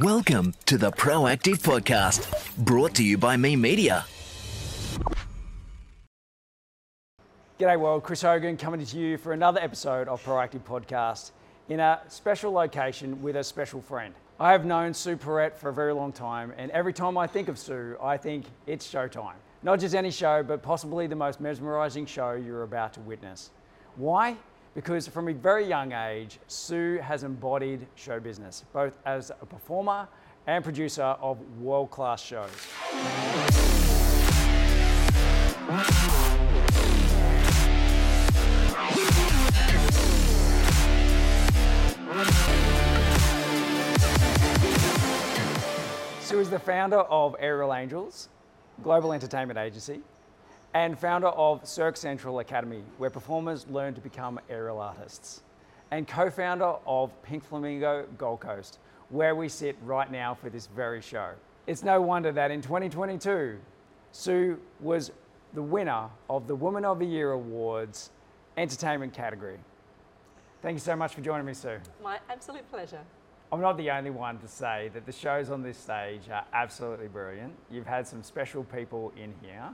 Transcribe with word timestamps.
Welcome 0.00 0.54
to 0.64 0.78
the 0.78 0.90
Proactive 0.90 1.58
Podcast, 1.58 2.56
brought 2.56 2.94
to 2.94 3.04
you 3.04 3.18
by 3.18 3.36
Me 3.36 3.56
Media. 3.56 4.06
G'day 7.60 7.78
world, 7.78 8.02
Chris 8.02 8.22
Hogan 8.22 8.56
coming 8.56 8.86
to 8.86 8.98
you 8.98 9.18
for 9.18 9.34
another 9.34 9.60
episode 9.60 10.08
of 10.08 10.24
Proactive 10.24 10.62
Podcast 10.62 11.32
in 11.68 11.78
a 11.78 12.00
special 12.08 12.52
location 12.52 13.20
with 13.20 13.36
a 13.36 13.44
special 13.44 13.82
friend. 13.82 14.14
I 14.40 14.52
have 14.52 14.64
known 14.64 14.94
Sue 14.94 15.14
Perrett 15.14 15.58
for 15.58 15.68
a 15.68 15.74
very 15.74 15.92
long 15.92 16.10
time, 16.10 16.54
and 16.56 16.70
every 16.70 16.94
time 16.94 17.18
I 17.18 17.26
think 17.26 17.48
of 17.48 17.58
Sue, 17.58 17.98
I 18.02 18.16
think 18.16 18.46
it's 18.66 18.90
showtime. 18.90 19.34
Not 19.62 19.78
just 19.78 19.94
any 19.94 20.10
show, 20.10 20.42
but 20.42 20.62
possibly 20.62 21.06
the 21.06 21.16
most 21.16 21.38
mesmerizing 21.38 22.06
show 22.06 22.32
you're 22.32 22.62
about 22.62 22.94
to 22.94 23.00
witness. 23.00 23.50
Why? 23.96 24.38
Because 24.74 25.06
from 25.06 25.28
a 25.28 25.34
very 25.34 25.66
young 25.66 25.92
age, 25.92 26.38
Sue 26.46 26.98
has 27.02 27.24
embodied 27.24 27.86
show 27.94 28.18
business, 28.18 28.64
both 28.72 28.98
as 29.04 29.30
a 29.30 29.44
performer 29.44 30.08
and 30.46 30.64
producer 30.64 31.02
of 31.02 31.38
world 31.60 31.90
class 31.90 32.22
shows. 32.22 32.50
Sue 46.22 46.40
is 46.40 46.48
the 46.48 46.58
founder 46.58 47.00
of 47.00 47.36
Aerial 47.38 47.74
Angels, 47.74 48.30
global 48.82 49.12
entertainment 49.12 49.58
agency, 49.58 50.00
and 50.74 50.98
founder 50.98 51.28
of 51.28 51.66
Cirque 51.66 51.96
Central 51.96 52.38
Academy, 52.38 52.82
where 52.98 53.10
performers 53.10 53.66
learn 53.68 53.94
to 53.94 54.00
become 54.00 54.40
aerial 54.48 54.80
artists, 54.80 55.42
and 55.90 56.08
co 56.08 56.30
founder 56.30 56.74
of 56.86 57.10
Pink 57.22 57.44
Flamingo 57.44 58.06
Gold 58.16 58.40
Coast, 58.40 58.78
where 59.10 59.34
we 59.34 59.48
sit 59.48 59.76
right 59.84 60.10
now 60.10 60.34
for 60.34 60.48
this 60.48 60.66
very 60.66 61.02
show. 61.02 61.32
It's 61.66 61.82
no 61.82 62.00
wonder 62.00 62.32
that 62.32 62.50
in 62.50 62.62
2022, 62.62 63.58
Sue 64.12 64.58
was 64.80 65.12
the 65.52 65.62
winner 65.62 66.08
of 66.30 66.46
the 66.46 66.54
Woman 66.54 66.84
of 66.84 66.98
the 66.98 67.04
Year 67.04 67.32
Awards 67.32 68.10
entertainment 68.56 69.12
category. 69.12 69.58
Thank 70.62 70.74
you 70.74 70.80
so 70.80 70.96
much 70.96 71.14
for 71.14 71.20
joining 71.20 71.46
me, 71.46 71.54
Sue. 71.54 71.78
My 72.02 72.18
absolute 72.30 72.68
pleasure. 72.70 73.00
I'm 73.52 73.60
not 73.60 73.76
the 73.76 73.90
only 73.90 74.10
one 74.10 74.38
to 74.38 74.48
say 74.48 74.90
that 74.94 75.04
the 75.04 75.12
shows 75.12 75.50
on 75.50 75.62
this 75.62 75.76
stage 75.76 76.22
are 76.30 76.44
absolutely 76.54 77.08
brilliant. 77.08 77.52
You've 77.70 77.86
had 77.86 78.06
some 78.06 78.22
special 78.22 78.64
people 78.64 79.12
in 79.14 79.34
here. 79.42 79.68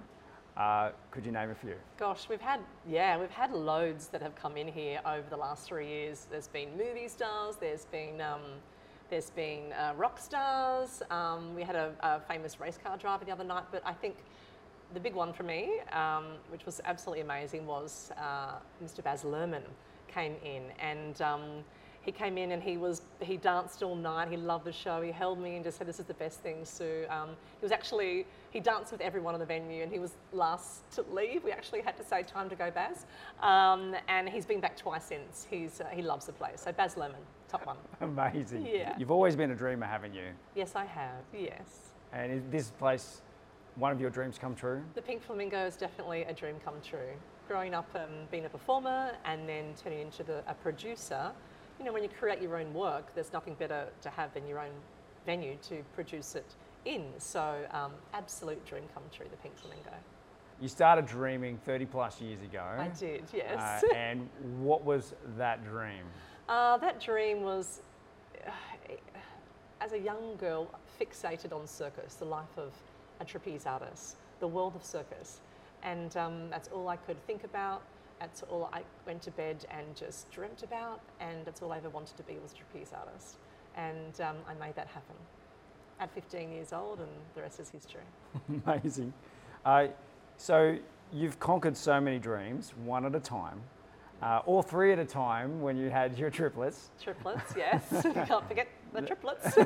Uh, 0.58 0.90
could 1.12 1.24
you 1.24 1.30
name 1.30 1.50
a 1.50 1.54
few? 1.54 1.74
Gosh, 1.96 2.28
we've 2.28 2.40
had, 2.40 2.58
yeah, 2.88 3.16
we've 3.16 3.30
had 3.30 3.52
loads 3.52 4.08
that 4.08 4.20
have 4.20 4.34
come 4.34 4.56
in 4.56 4.66
here 4.66 5.00
over 5.06 5.22
the 5.30 5.36
last 5.36 5.68
three 5.68 5.86
years. 5.86 6.26
There's 6.28 6.48
been 6.48 6.76
movie 6.76 7.06
stars, 7.06 7.54
there's 7.60 7.84
been, 7.84 8.20
um, 8.20 8.40
there's 9.08 9.30
been 9.30 9.72
uh, 9.72 9.92
rock 9.96 10.18
stars. 10.18 11.00
Um, 11.10 11.54
we 11.54 11.62
had 11.62 11.76
a, 11.76 11.92
a 12.00 12.18
famous 12.18 12.58
race 12.58 12.76
car 12.76 12.96
driver 12.96 13.24
the 13.24 13.30
other 13.30 13.44
night, 13.44 13.66
but 13.70 13.82
I 13.86 13.92
think 13.92 14.16
the 14.94 14.98
big 14.98 15.14
one 15.14 15.32
for 15.32 15.44
me, 15.44 15.78
um, 15.92 16.24
which 16.50 16.66
was 16.66 16.80
absolutely 16.84 17.22
amazing, 17.22 17.64
was 17.64 18.10
uh, 18.18 18.54
Mr. 18.84 19.04
Baz 19.04 19.22
Luhrmann 19.22 19.62
came 20.08 20.34
in 20.44 20.64
and 20.80 21.22
um, 21.22 21.42
he 22.08 22.12
came 22.12 22.38
in 22.38 22.52
and 22.52 22.62
he 22.62 22.78
was 22.78 23.02
he 23.20 23.36
danced 23.36 23.82
all 23.82 23.94
night. 23.94 24.28
He 24.28 24.38
loved 24.38 24.64
the 24.64 24.72
show. 24.72 25.02
He 25.02 25.12
held 25.12 25.38
me 25.38 25.56
and 25.56 25.64
just 25.64 25.76
said, 25.76 25.86
"This 25.86 26.00
is 26.00 26.06
the 26.06 26.14
best 26.14 26.40
thing, 26.40 26.64
Sue." 26.64 27.04
Um, 27.10 27.28
he 27.60 27.64
was 27.64 27.70
actually 27.70 28.26
he 28.50 28.60
danced 28.60 28.92
with 28.92 29.02
everyone 29.02 29.34
in 29.34 29.40
the 29.40 29.46
venue, 29.46 29.82
and 29.82 29.92
he 29.92 29.98
was 29.98 30.12
last 30.32 30.90
to 30.92 31.04
leave. 31.12 31.44
We 31.44 31.52
actually 31.52 31.82
had 31.82 31.98
to 31.98 32.04
say, 32.04 32.22
"Time 32.22 32.48
to 32.48 32.56
go, 32.56 32.70
Baz," 32.70 33.04
um, 33.42 33.94
and 34.08 34.26
he's 34.26 34.46
been 34.46 34.58
back 34.58 34.74
twice 34.74 35.04
since. 35.04 35.46
He's 35.50 35.82
uh, 35.82 35.88
he 35.92 36.00
loves 36.00 36.24
the 36.24 36.32
place. 36.32 36.62
So 36.62 36.72
Baz 36.72 36.94
Luhrmann, 36.94 37.26
top 37.46 37.66
one. 37.66 37.76
Amazing. 38.00 38.66
Yeah. 38.66 38.96
You've 38.98 39.10
always 39.10 39.36
been 39.36 39.50
a 39.50 39.54
dreamer, 39.54 39.84
haven't 39.84 40.14
you? 40.14 40.28
Yes, 40.54 40.72
I 40.74 40.86
have. 40.86 41.22
Yes. 41.38 41.92
And 42.14 42.32
is 42.32 42.42
this 42.50 42.70
place 42.70 43.20
one 43.74 43.92
of 43.92 44.00
your 44.00 44.08
dreams 44.08 44.38
come 44.38 44.54
true? 44.54 44.82
The 44.94 45.02
Pink 45.02 45.22
Flamingo 45.22 45.66
is 45.66 45.76
definitely 45.76 46.22
a 46.22 46.32
dream 46.32 46.56
come 46.64 46.76
true. 46.82 47.12
Growing 47.46 47.74
up 47.74 47.88
um, 47.94 48.26
being 48.30 48.46
a 48.46 48.48
performer 48.48 49.12
and 49.26 49.46
then 49.46 49.74
turning 49.82 50.00
into 50.00 50.22
the, 50.22 50.42
a 50.46 50.54
producer, 50.54 51.32
you 51.78 51.84
know, 51.84 51.92
when 51.92 52.02
you 52.02 52.08
create 52.08 52.42
your 52.42 52.56
own 52.56 52.72
work, 52.74 53.14
there's 53.14 53.32
nothing 53.32 53.54
better 53.54 53.86
to 54.02 54.10
have 54.10 54.34
than 54.34 54.46
your 54.46 54.58
own 54.58 54.72
venue 55.24 55.56
to 55.68 55.82
produce 55.94 56.34
it 56.34 56.46
in. 56.84 57.04
So, 57.18 57.66
um, 57.70 57.92
absolute 58.14 58.64
dream 58.66 58.84
come 58.94 59.02
true, 59.14 59.26
the 59.30 59.36
Pink 59.38 59.56
Flamingo. 59.58 59.92
You 60.60 60.68
started 60.68 61.06
dreaming 61.06 61.58
30 61.58 61.86
plus 61.86 62.20
years 62.20 62.42
ago. 62.42 62.64
I 62.78 62.88
did, 62.88 63.24
yes. 63.32 63.84
Uh, 63.84 63.94
and 63.94 64.28
what 64.58 64.84
was 64.84 65.14
that 65.36 65.64
dream? 65.64 66.04
Uh, 66.48 66.78
that 66.78 67.00
dream 67.00 67.42
was, 67.42 67.82
uh, 68.44 68.50
as 69.80 69.92
a 69.92 69.98
young 69.98 70.36
girl, 70.36 70.68
fixated 71.00 71.52
on 71.52 71.66
circus, 71.66 72.14
the 72.14 72.24
life 72.24 72.56
of 72.56 72.72
a 73.20 73.24
trapeze 73.24 73.66
artist, 73.66 74.16
the 74.40 74.48
world 74.48 74.74
of 74.74 74.84
circus. 74.84 75.40
And 75.84 76.16
um, 76.16 76.50
that's 76.50 76.68
all 76.68 76.88
I 76.88 76.96
could 76.96 77.24
think 77.26 77.44
about. 77.44 77.82
That's 78.20 78.42
all 78.44 78.68
I 78.72 78.82
went 79.06 79.22
to 79.22 79.30
bed 79.30 79.64
and 79.70 79.94
just 79.94 80.30
dreamt 80.30 80.62
about. 80.62 81.00
And 81.20 81.44
that's 81.44 81.62
all 81.62 81.72
I 81.72 81.76
ever 81.78 81.90
wanted 81.90 82.16
to 82.16 82.22
be 82.24 82.36
was 82.42 82.52
a 82.52 82.56
trapeze 82.56 82.92
artist. 82.92 83.36
And 83.76 84.20
um, 84.20 84.36
I 84.48 84.54
made 84.54 84.74
that 84.76 84.88
happen 84.88 85.14
at 86.00 86.12
15 86.14 86.52
years 86.52 86.72
old, 86.72 87.00
and 87.00 87.08
the 87.34 87.42
rest 87.42 87.60
is 87.60 87.70
history. 87.70 88.02
Amazing. 88.66 89.12
Uh, 89.64 89.88
so 90.36 90.76
you've 91.12 91.38
conquered 91.40 91.76
so 91.76 92.00
many 92.00 92.18
dreams, 92.18 92.72
one 92.84 93.04
at 93.04 93.14
a 93.14 93.20
time, 93.20 93.60
uh, 94.22 94.40
or 94.46 94.62
three 94.62 94.92
at 94.92 94.98
a 94.98 95.04
time 95.04 95.60
when 95.60 95.76
you 95.76 95.90
had 95.90 96.18
your 96.18 96.30
triplets. 96.30 96.90
Triplets, 97.02 97.54
yes. 97.56 97.82
Can't 98.26 98.48
forget 98.48 98.68
the 98.92 99.02
triplets. 99.02 99.56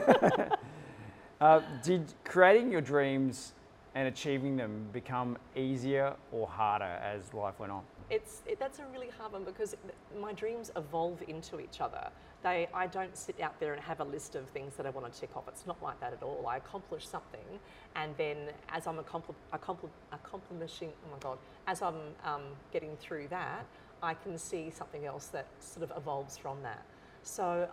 Uh, 1.42 1.60
did 1.82 2.14
creating 2.22 2.70
your 2.70 2.80
dreams 2.80 3.52
and 3.96 4.06
achieving 4.06 4.56
them 4.56 4.86
become 4.92 5.36
easier 5.56 6.14
or 6.30 6.46
harder 6.46 6.84
as 6.84 7.34
life 7.34 7.58
went 7.58 7.72
on? 7.72 7.82
It's 8.12 8.42
it, 8.46 8.58
that's 8.60 8.78
a 8.78 8.84
really 8.92 9.08
hard 9.18 9.32
one 9.32 9.42
because 9.42 9.74
my 10.20 10.32
dreams 10.34 10.70
evolve 10.76 11.22
into 11.26 11.58
each 11.58 11.80
other. 11.80 12.10
They 12.42 12.68
I 12.74 12.86
don't 12.86 13.16
sit 13.16 13.40
out 13.40 13.58
there 13.58 13.72
and 13.72 13.82
have 13.82 14.00
a 14.00 14.04
list 14.04 14.34
of 14.34 14.46
things 14.50 14.76
that 14.76 14.84
I 14.84 14.90
want 14.90 15.10
to 15.10 15.18
tick 15.18 15.34
off. 15.34 15.44
It's 15.48 15.66
not 15.66 15.82
like 15.82 15.98
that 16.00 16.12
at 16.12 16.22
all. 16.22 16.46
I 16.46 16.58
accomplish 16.58 17.08
something, 17.08 17.58
and 17.96 18.14
then 18.18 18.36
as 18.68 18.86
I'm 18.86 18.98
accompli- 18.98 19.34
accompli- 19.52 19.88
accomplishing, 20.12 20.90
oh 21.06 21.10
my 21.10 21.18
god, 21.20 21.38
as 21.66 21.80
I'm 21.80 22.00
um, 22.24 22.42
getting 22.70 22.94
through 22.98 23.28
that, 23.28 23.64
I 24.02 24.12
can 24.12 24.36
see 24.36 24.70
something 24.70 25.06
else 25.06 25.26
that 25.28 25.46
sort 25.60 25.90
of 25.90 25.96
evolves 25.96 26.36
from 26.36 26.62
that. 26.62 26.84
So 27.22 27.66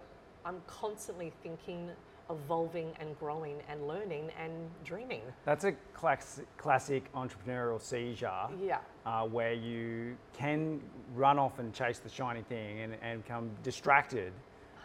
I'm 0.45 0.61
constantly 0.67 1.33
thinking 1.43 1.89
evolving 2.29 2.91
and 2.99 3.17
growing 3.19 3.57
and 3.69 3.87
learning 3.87 4.29
and 4.41 4.51
dreaming. 4.83 5.21
That's 5.45 5.63
a 5.65 5.71
class- 5.93 6.41
classic 6.57 7.11
entrepreneurial 7.13 7.81
seizure. 7.81 8.47
Yeah. 8.61 8.79
Uh, 9.05 9.25
where 9.25 9.53
you 9.53 10.15
can 10.33 10.81
run 11.15 11.39
off 11.39 11.59
and 11.59 11.73
chase 11.73 11.99
the 11.99 12.09
shiny 12.09 12.43
thing 12.43 12.79
and, 12.81 12.95
and 13.01 13.23
become 13.23 13.49
distracted 13.63 14.31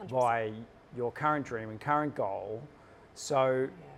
100%. 0.02 0.08
by 0.10 0.52
your 0.96 1.12
current 1.12 1.44
dream 1.44 1.70
and 1.70 1.80
current 1.80 2.14
goal. 2.14 2.62
So, 3.14 3.68
Yeah. 3.70 3.93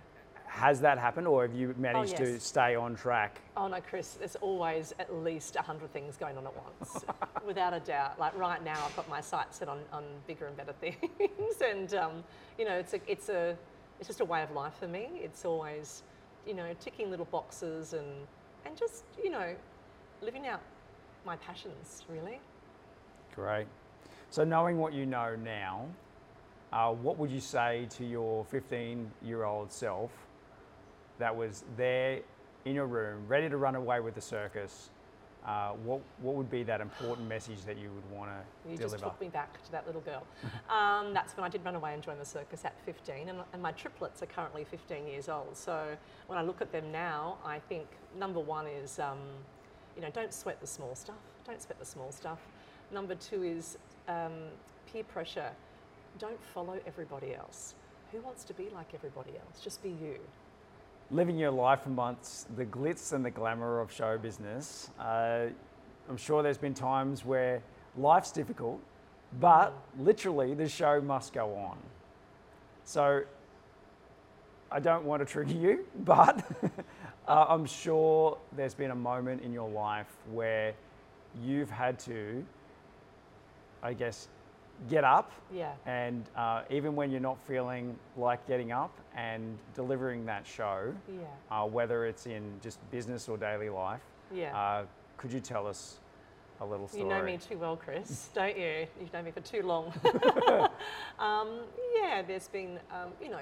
Has 0.57 0.81
that 0.81 0.97
happened, 0.97 1.27
or 1.27 1.43
have 1.43 1.53
you 1.53 1.73
managed 1.77 2.17
to 2.17 2.23
Oh, 2.25 2.31
yes. 2.33 2.43
stay 2.43 2.75
on 2.75 2.95
track? 2.95 3.39
Oh 3.55 3.67
no, 3.67 3.79
Chris, 3.79 4.13
there's 4.15 4.35
always 4.37 4.93
at 4.97 5.13
least 5.13 5.55
a 5.55 5.61
hundred 5.61 5.93
things 5.93 6.17
going 6.17 6.35
on 6.37 6.45
at 6.47 6.53
once, 6.55 7.05
without 7.45 7.73
a 7.73 7.79
doubt. 7.79 8.19
Like 8.19 8.35
right 8.37 8.63
now, 8.63 8.83
I've 8.85 8.95
got 8.95 9.07
my 9.07 9.21
sights 9.21 9.57
set 9.57 9.69
on, 9.69 9.79
on 9.93 10.03
bigger 10.25 10.47
and 10.47 10.57
better 10.57 10.73
things, 10.81 11.61
and 11.63 11.93
um, 11.93 12.23
you 12.57 12.65
know, 12.65 12.73
it's 12.73 12.93
a, 12.95 12.99
it's 13.07 13.29
a, 13.29 13.55
it's 13.99 14.07
just 14.07 14.19
a 14.19 14.25
way 14.25 14.41
of 14.41 14.51
life 14.51 14.73
for 14.79 14.87
me. 14.87 15.09
It's 15.15 15.45
always, 15.45 16.01
you 16.47 16.55
know, 16.55 16.73
ticking 16.79 17.11
little 17.11 17.25
boxes 17.25 17.93
and 17.93 18.07
and 18.65 18.75
just 18.75 19.03
you 19.23 19.29
know, 19.29 19.53
living 20.23 20.47
out 20.47 20.61
my 21.25 21.35
passions 21.37 22.03
really. 22.09 22.39
Great. 23.35 23.67
So, 24.31 24.43
knowing 24.43 24.79
what 24.79 24.91
you 24.91 25.05
know 25.05 25.35
now, 25.35 25.85
uh, 26.73 26.91
what 26.91 27.17
would 27.19 27.29
you 27.29 27.39
say 27.39 27.85
to 27.91 28.03
your 28.03 28.43
15 28.45 29.11
year 29.23 29.43
old 29.43 29.71
self 29.71 30.09
that 31.19 31.35
was 31.35 31.63
there 31.75 32.19
in 32.65 32.75
your 32.75 32.87
room, 32.87 33.25
ready 33.27 33.49
to 33.49 33.57
run 33.57 33.75
away 33.75 33.99
with 33.99 34.15
the 34.15 34.21
circus? 34.21 34.89
Uh, 35.45 35.69
what, 35.85 36.01
what 36.21 36.35
would 36.35 36.49
be 36.51 36.61
that 36.63 36.81
important 36.81 37.25
message 37.27 37.63
that 37.63 37.77
you 37.77 37.89
would 37.91 38.17
want 38.17 38.29
to 38.29 38.69
You 38.69 38.75
deliver? 38.75 38.97
just 38.97 39.03
took 39.03 39.21
me 39.21 39.29
back 39.29 39.63
to 39.63 39.71
that 39.71 39.85
little 39.85 40.01
girl. 40.01 40.23
um, 40.69 41.13
that's 41.13 41.37
when 41.37 41.45
I 41.45 41.49
did 41.49 41.63
run 41.63 41.75
away 41.75 41.93
and 41.93 42.03
join 42.03 42.17
the 42.19 42.25
circus 42.25 42.65
at 42.65 42.73
15, 42.85 43.29
and, 43.29 43.39
and 43.53 43.61
my 43.61 43.71
triplets 43.71 44.21
are 44.21 44.25
currently 44.25 44.65
15 44.65 45.07
years 45.07 45.29
old. 45.29 45.55
So 45.55 45.95
when 46.27 46.37
I 46.37 46.41
look 46.41 46.61
at 46.61 46.73
them 46.73 46.91
now, 46.91 47.37
I 47.45 47.59
think 47.59 47.87
number 48.19 48.41
one 48.41 48.67
is, 48.67 48.99
um, 48.99 49.19
you 49.95 50.01
know, 50.01 50.09
don't 50.09 50.33
sweat 50.33 50.59
the 50.59 50.67
small 50.67 50.95
stuff. 50.95 51.15
Don't 51.45 51.61
sweat 51.61 51.79
the 51.79 51.85
small 51.85 52.11
stuff. 52.11 52.39
Number 52.91 53.15
two 53.15 53.43
is 53.43 53.77
um, 54.09 54.33
peer 54.91 55.05
pressure. 55.05 55.51
Don't 56.19 56.43
follow 56.53 56.77
everybody 56.85 57.33
else. 57.33 57.75
Who 58.11 58.19
wants 58.19 58.43
to 58.45 58.53
be 58.53 58.67
like 58.73 58.93
everybody 58.93 59.31
else? 59.31 59.61
Just 59.63 59.81
be 59.81 59.89
you. 59.89 60.19
Living 61.11 61.37
your 61.37 61.51
life 61.51 61.85
amongst 61.85 62.53
the 62.55 62.65
glitz 62.65 63.13
and 63.13 63.23
the 63.23 63.31
glamour 63.31 63.79
of 63.79 63.91
show 63.91 64.17
business, 64.17 64.89
uh, 64.99 65.45
I'm 66.09 66.17
sure 66.17 66.43
there's 66.43 66.57
been 66.57 66.73
times 66.73 67.25
where 67.25 67.61
life's 67.97 68.31
difficult, 68.31 68.79
but 69.39 69.73
literally 69.99 70.53
the 70.53 70.67
show 70.67 71.01
must 71.01 71.33
go 71.33 71.55
on. 71.55 71.77
So, 72.83 73.23
I 74.71 74.79
don't 74.79 75.05
want 75.05 75.21
to 75.21 75.25
trigger 75.25 75.53
you, 75.53 75.85
but 76.05 76.45
uh, 77.27 77.45
I'm 77.49 77.65
sure 77.65 78.37
there's 78.55 78.73
been 78.73 78.91
a 78.91 78.95
moment 78.95 79.41
in 79.41 79.53
your 79.53 79.69
life 79.69 80.13
where 80.31 80.73
you've 81.41 81.69
had 81.69 81.99
to, 81.99 82.45
I 83.81 83.93
guess, 83.93 84.27
get 84.89 85.03
up. 85.03 85.31
Yeah. 85.51 85.73
And 85.85 86.25
uh, 86.35 86.61
even 86.69 86.95
when 86.95 87.11
you're 87.11 87.19
not 87.19 87.37
feeling 87.47 87.97
like 88.15 88.45
getting 88.47 88.71
up 88.71 88.91
and 89.15 89.57
delivering 89.73 90.25
that 90.25 90.45
show, 90.45 90.93
Yeah. 91.09 91.25
uh, 91.51 91.65
whether 91.65 92.05
it's 92.05 92.25
in 92.27 92.43
just 92.61 92.79
business 92.91 93.27
or 93.27 93.37
daily 93.37 93.69
life, 93.69 94.01
Yeah. 94.31 94.57
uh, 94.57 94.85
could 95.17 95.31
you 95.33 95.39
tell 95.39 95.65
us 95.67 95.99
a 96.61 96.65
little 96.65 96.87
story? 96.87 97.03
You 97.03 97.09
know 97.09 97.23
me 97.23 97.37
too 97.37 97.57
well, 97.57 97.75
Chris, 97.77 98.29
don't 98.35 98.57
you? 98.57 98.87
You've 98.99 99.11
known 99.13 99.25
me 99.25 99.31
for 99.31 99.41
too 99.41 99.63
long. 99.63 99.91
um, 101.19 101.61
yeah, 101.95 102.21
there's 102.21 102.47
been, 102.47 102.79
um, 102.91 103.09
you 103.21 103.29
know, 103.29 103.39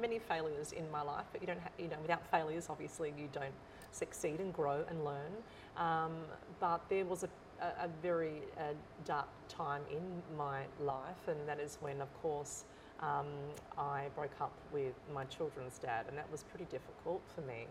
many 0.00 0.18
failures 0.18 0.72
in 0.72 0.90
my 0.90 1.02
life, 1.02 1.24
but 1.32 1.40
you 1.40 1.46
don't, 1.46 1.60
ha- 1.60 1.68
you 1.78 1.88
know, 1.88 1.96
without 2.02 2.26
failures, 2.30 2.66
obviously, 2.68 3.14
you 3.16 3.28
don't 3.32 3.52
succeed 3.92 4.40
and 4.40 4.52
grow 4.52 4.84
and 4.88 5.04
learn. 5.04 5.32
Um, 5.76 6.12
but 6.60 6.80
there 6.88 7.04
was 7.04 7.22
a, 7.22 7.28
a, 7.60 7.84
a 7.84 7.88
very 8.02 8.42
dark 9.04 9.28
time 9.48 9.82
in 9.90 10.36
my 10.36 10.62
life, 10.80 11.28
and 11.28 11.38
that 11.46 11.60
is 11.60 11.78
when, 11.80 12.00
of 12.00 12.12
course, 12.22 12.64
um, 13.00 13.26
I 13.76 14.06
broke 14.14 14.40
up 14.40 14.52
with 14.72 14.94
my 15.12 15.24
children's 15.24 15.78
dad, 15.78 16.06
and 16.08 16.16
that 16.16 16.30
was 16.30 16.44
pretty 16.44 16.66
difficult 16.70 17.22
for 17.34 17.42
me. 17.42 17.66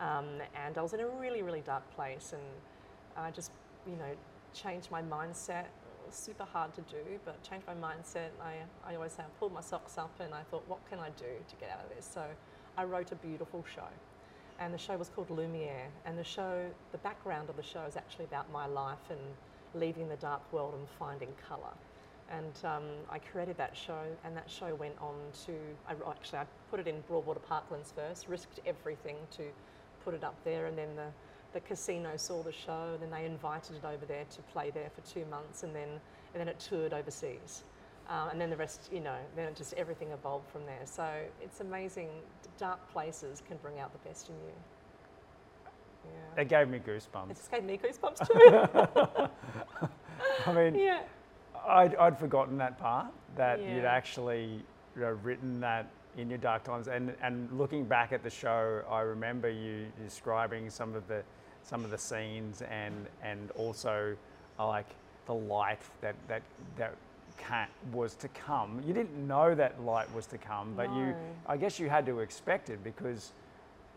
Um, 0.00 0.40
and 0.54 0.76
I 0.76 0.82
was 0.82 0.92
in 0.92 1.00
a 1.00 1.08
really, 1.08 1.42
really 1.42 1.62
dark 1.62 1.88
place, 1.94 2.32
and 2.32 2.42
I 3.16 3.30
just, 3.30 3.50
you 3.86 3.96
know, 3.96 4.14
changed 4.52 4.90
my 4.90 5.02
mindset. 5.02 5.66
Super 6.10 6.44
hard 6.44 6.72
to 6.74 6.82
do, 6.82 7.18
but 7.24 7.42
changed 7.42 7.66
my 7.66 7.74
mindset. 7.74 8.28
I, 8.40 8.54
I 8.88 8.94
always 8.94 9.12
say 9.12 9.22
I 9.22 9.38
pulled 9.40 9.52
my 9.52 9.60
socks 9.60 9.98
up 9.98 10.14
and 10.20 10.32
I 10.32 10.42
thought, 10.50 10.62
what 10.68 10.78
can 10.88 11.00
I 11.00 11.10
do 11.10 11.24
to 11.24 11.56
get 11.56 11.68
out 11.70 11.82
of 11.82 11.96
this? 11.96 12.08
So 12.12 12.22
I 12.78 12.84
wrote 12.84 13.10
a 13.10 13.16
beautiful 13.16 13.64
show. 13.74 13.88
And 14.58 14.72
the 14.72 14.78
show 14.78 14.96
was 14.96 15.08
called 15.08 15.30
Lumiere. 15.30 15.88
And 16.04 16.18
the 16.18 16.24
show, 16.24 16.66
the 16.92 16.98
background 16.98 17.50
of 17.50 17.56
the 17.56 17.62
show 17.62 17.82
is 17.82 17.96
actually 17.96 18.24
about 18.24 18.50
my 18.52 18.66
life 18.66 19.10
and 19.10 19.20
leaving 19.74 20.08
the 20.08 20.16
dark 20.16 20.40
world 20.52 20.74
and 20.78 20.88
finding 20.98 21.28
colour. 21.48 21.74
And 22.30 22.52
um, 22.64 22.82
I 23.10 23.18
created 23.18 23.56
that 23.58 23.76
show, 23.76 24.02
and 24.24 24.36
that 24.36 24.50
show 24.50 24.74
went 24.74 24.96
on 25.00 25.14
to. 25.46 25.52
I, 25.88 25.92
actually, 26.10 26.40
I 26.40 26.46
put 26.70 26.80
it 26.80 26.88
in 26.88 27.00
Broadwater 27.08 27.40
Parklands 27.40 27.94
first, 27.94 28.26
risked 28.26 28.58
everything 28.66 29.16
to 29.36 29.44
put 30.04 30.12
it 30.12 30.24
up 30.24 30.34
there, 30.42 30.66
and 30.66 30.76
then 30.76 30.96
the, 30.96 31.06
the 31.52 31.60
casino 31.60 32.16
saw 32.16 32.42
the 32.42 32.50
show, 32.50 32.94
and 32.94 33.02
then 33.02 33.10
they 33.10 33.26
invited 33.26 33.76
it 33.76 33.84
over 33.84 34.04
there 34.06 34.24
to 34.24 34.42
play 34.52 34.70
there 34.70 34.90
for 34.94 35.02
two 35.08 35.24
months, 35.26 35.62
and 35.62 35.72
then 35.72 35.88
and 36.36 36.40
then 36.40 36.48
it 36.48 36.60
toured 36.60 36.92
overseas, 36.92 37.62
uh, 38.08 38.28
and 38.30 38.40
then 38.40 38.50
the 38.50 38.56
rest, 38.56 38.88
you 38.92 39.00
know, 39.00 39.16
then 39.34 39.54
just 39.54 39.74
everything 39.74 40.10
evolved 40.12 40.48
from 40.50 40.64
there. 40.66 40.82
So 40.84 41.06
it's 41.40 41.60
amazing. 41.60 42.08
Dark 42.58 42.78
places 42.92 43.42
can 43.46 43.56
bring 43.58 43.78
out 43.78 43.92
the 43.92 44.08
best 44.08 44.28
in 44.28 44.34
you. 44.36 44.52
Yeah. 46.04 46.42
It 46.42 46.48
gave 46.48 46.68
me 46.68 46.78
goosebumps. 46.78 47.30
It 47.30 47.36
just 47.36 47.50
gave 47.50 47.64
me 47.64 47.78
goosebumps 47.78 48.26
too. 49.28 49.28
I 50.46 50.52
mean, 50.52 50.74
yeah. 50.76 51.00
I'd, 51.66 51.96
I'd 51.96 52.18
forgotten 52.18 52.56
that 52.58 52.78
part 52.78 53.08
that 53.36 53.60
you'd 53.60 53.84
actually 53.84 54.62
you 54.94 55.02
know, 55.02 55.18
written 55.22 55.60
that 55.60 55.86
in 56.16 56.30
your 56.30 56.38
dark 56.38 56.64
times. 56.64 56.88
And, 56.88 57.14
and 57.22 57.50
looking 57.52 57.84
back 57.84 58.12
at 58.12 58.22
the 58.22 58.30
show, 58.30 58.82
I 58.90 59.00
remember 59.00 59.50
you 59.50 59.86
describing 60.02 60.70
some 60.70 60.94
of 60.94 61.06
the 61.08 61.22
some 61.62 61.84
of 61.84 61.90
the 61.90 61.98
scenes 61.98 62.62
and 62.62 63.08
and 63.24 63.50
also 63.52 64.16
uh, 64.58 64.66
like 64.68 64.86
the 65.26 65.34
light 65.34 65.80
that 66.00 66.14
that 66.28 66.42
that 66.76 66.94
ca 67.36 67.66
was 67.92 68.14
to 68.16 68.28
come. 68.28 68.82
You 68.86 68.92
didn't 68.94 69.16
know 69.26 69.54
that 69.54 69.80
light 69.82 70.12
was 70.14 70.26
to 70.26 70.38
come, 70.38 70.74
but 70.76 70.92
you 70.94 71.14
I 71.46 71.56
guess 71.56 71.78
you 71.78 71.88
had 71.88 72.06
to 72.06 72.20
expect 72.20 72.70
it 72.70 72.82
because 72.84 73.32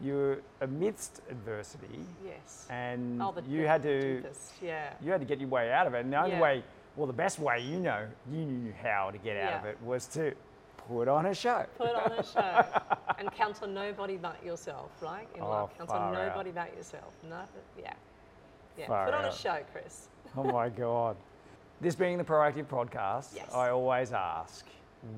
you're 0.01 0.37
amidst 0.61 1.21
adversity 1.29 2.05
Yes. 2.25 2.65
and 2.69 3.21
Oh, 3.21 3.35
you 3.47 3.67
had 3.67 3.83
to 3.83 4.21
deepest, 4.21 4.53
yeah. 4.61 4.93
you 5.01 5.11
had 5.11 5.19
to 5.19 5.25
get 5.27 5.39
your 5.41 5.49
way 5.49 5.71
out 5.73 5.87
of 5.87 5.93
it. 5.93 6.01
And 6.05 6.13
the 6.13 6.17
only 6.17 6.31
Yeah. 6.31 6.41
way, 6.41 6.63
well, 6.95 7.05
the 7.07 7.11
best 7.13 7.37
way 7.39 7.59
you 7.59 7.79
know, 7.81 8.07
you 8.31 8.37
knew 8.45 8.73
how 8.81 9.11
to 9.11 9.17
get 9.17 9.35
out 9.35 9.59
of 9.59 9.65
it 9.65 9.77
was 9.83 10.07
to 10.07 10.33
put 10.87 11.09
on 11.09 11.25
a 11.25 11.33
show. 11.35 11.65
Put 11.77 11.93
on 11.95 12.13
a 12.13 12.23
show 12.23 12.65
and 13.19 13.29
count 13.33 13.61
on 13.61 13.73
nobody 13.73 14.15
but 14.15 14.41
yourself, 14.43 14.89
right? 15.01 15.27
In 15.35 15.41
Oh, 15.41 15.49
life, 15.49 15.69
count 15.77 15.89
on 15.89 15.97
far 15.97 16.15
out. 16.15 16.27
nobody 16.29 16.51
but 16.51 16.73
yourself. 16.77 17.13
No, 17.29 17.41
yeah. 17.77 17.93
Yeah. 18.77 18.87
Far 18.87 19.05
Put 19.05 19.13
on 19.15 19.25
a 19.25 19.33
show, 19.33 19.59
Chris. 19.73 20.07
oh 20.37 20.43
my 20.43 20.69
God. 20.85 21.17
This 21.81 21.95
being 21.95 22.17
the 22.17 22.25
Proactive 22.25 22.65
podcast, 22.65 23.33
Yes. 23.35 23.53
I 23.53 23.69
always 23.69 24.11
ask, 24.11 24.65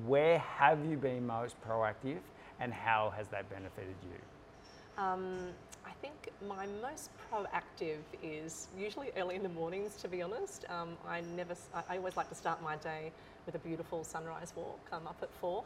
where 0.06 0.38
have 0.38 0.84
you 0.84 0.96
been 0.96 1.26
most 1.26 1.56
proactive 1.60 2.20
and 2.60 2.72
how 2.72 3.12
has 3.16 3.26
that 3.28 3.50
benefited 3.50 3.96
you? 4.04 5.02
Um, 5.02 5.48
I 5.84 5.90
think 6.00 6.30
my 6.46 6.66
most 6.80 7.10
proactive 7.28 7.98
is 8.22 8.68
usually 8.78 9.10
early 9.16 9.34
in 9.34 9.42
the 9.42 9.48
mornings, 9.48 9.96
to 9.96 10.08
be 10.08 10.22
honest. 10.22 10.64
Um, 10.68 10.96
I 11.08 11.22
never, 11.36 11.56
I 11.88 11.96
always 11.96 12.16
like 12.16 12.28
to 12.28 12.36
start 12.36 12.62
my 12.62 12.76
day 12.76 13.10
with 13.44 13.56
a 13.56 13.58
beautiful 13.58 14.04
sunrise 14.04 14.52
walk. 14.54 14.78
I'm 14.92 15.08
up 15.08 15.18
at 15.20 15.32
four, 15.32 15.64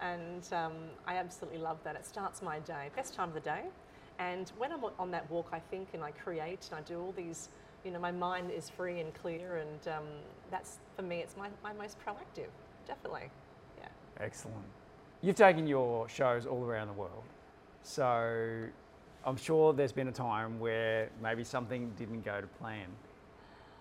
and 0.00 0.50
um, 0.54 0.72
I 1.06 1.16
absolutely 1.16 1.58
love 1.60 1.76
that. 1.84 1.94
It 1.94 2.06
starts 2.06 2.40
my 2.40 2.58
day, 2.60 2.88
best 2.96 3.12
time 3.12 3.28
of 3.28 3.34
the 3.34 3.40
day. 3.40 3.64
And 4.18 4.50
when 4.58 4.72
I'm 4.72 4.84
on 4.98 5.10
that 5.12 5.30
walk, 5.30 5.48
I 5.52 5.58
think 5.58 5.88
and 5.94 6.02
I 6.02 6.10
create 6.10 6.68
and 6.70 6.80
I 6.80 6.82
do 6.82 7.00
all 7.00 7.12
these. 7.16 7.48
You 7.84 7.92
know, 7.92 8.00
my 8.00 8.10
mind 8.10 8.50
is 8.50 8.68
free 8.68 9.00
and 9.00 9.14
clear, 9.14 9.58
and 9.58 9.94
um, 9.94 10.04
that's 10.50 10.78
for 10.96 11.02
me. 11.02 11.18
It's 11.18 11.36
my, 11.36 11.48
my 11.62 11.72
most 11.72 11.96
proactive, 12.04 12.48
definitely. 12.86 13.30
Yeah. 13.78 13.86
Excellent. 14.18 14.56
You've 15.22 15.36
taken 15.36 15.66
your 15.66 16.08
shows 16.08 16.44
all 16.44 16.64
around 16.64 16.88
the 16.88 16.94
world. 16.94 17.22
So 17.82 18.64
I'm 19.24 19.36
sure 19.36 19.72
there's 19.72 19.92
been 19.92 20.08
a 20.08 20.12
time 20.12 20.58
where 20.58 21.10
maybe 21.22 21.44
something 21.44 21.92
didn't 21.96 22.24
go 22.24 22.40
to 22.40 22.46
plan. 22.46 22.88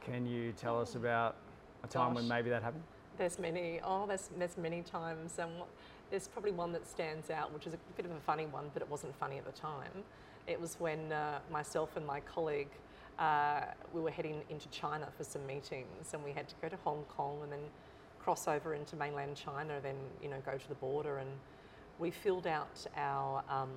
Can 0.02 0.26
you 0.26 0.52
tell 0.54 0.80
us 0.80 0.96
about 0.96 1.36
a 1.84 1.88
time 1.88 2.14
when 2.14 2.28
maybe 2.28 2.50
that 2.50 2.64
happened? 2.64 2.84
There's 3.18 3.40
many. 3.40 3.80
Oh, 3.84 4.06
there's 4.06 4.30
there's 4.38 4.58
many 4.58 4.84
times, 4.84 5.40
and 5.40 5.58
what, 5.60 5.68
there's 6.10 6.28
probably 6.28 6.52
one 6.52 6.72
that 6.74 6.88
stands 6.88 7.30
out, 7.30 7.54
which 7.54 7.68
is 7.68 7.74
a 7.74 7.78
bit 7.96 8.06
of 8.06 8.12
a 8.12 8.20
funny 8.20 8.46
one, 8.46 8.66
but 8.74 8.82
it 8.82 8.90
wasn't 8.90 9.16
funny 9.20 9.38
at 9.38 9.46
the 9.46 9.52
time. 9.52 9.92
It 10.48 10.60
was 10.60 10.80
when 10.80 11.12
uh, 11.12 11.40
myself 11.52 11.98
and 11.98 12.06
my 12.06 12.22
colleague 12.22 12.70
uh, 13.20 13.62
we 13.94 14.02
were 14.02 14.12
heading 14.12 14.42
into 14.50 14.70
China 14.70 15.08
for 15.18 15.24
some 15.24 15.46
meetings, 15.46 16.14
and 16.14 16.24
we 16.24 16.32
had 16.32 16.48
to 16.48 16.56
go 16.62 16.70
to 16.70 16.78
Hong 16.84 17.04
Kong 17.10 17.40
and 17.44 17.52
then 17.52 17.60
cross 18.20 18.48
over 18.48 18.74
into 18.74 18.96
mainland 18.96 19.36
China, 19.36 19.80
then 19.82 19.96
you 20.22 20.30
know 20.30 20.38
go 20.46 20.58
to 20.58 20.70
the 20.70 20.76
border, 20.76 21.18
and 21.18 21.30
we 22.00 22.12
filled 22.12 22.48
out 22.48 22.86
our 22.96 23.44
um, 23.50 23.72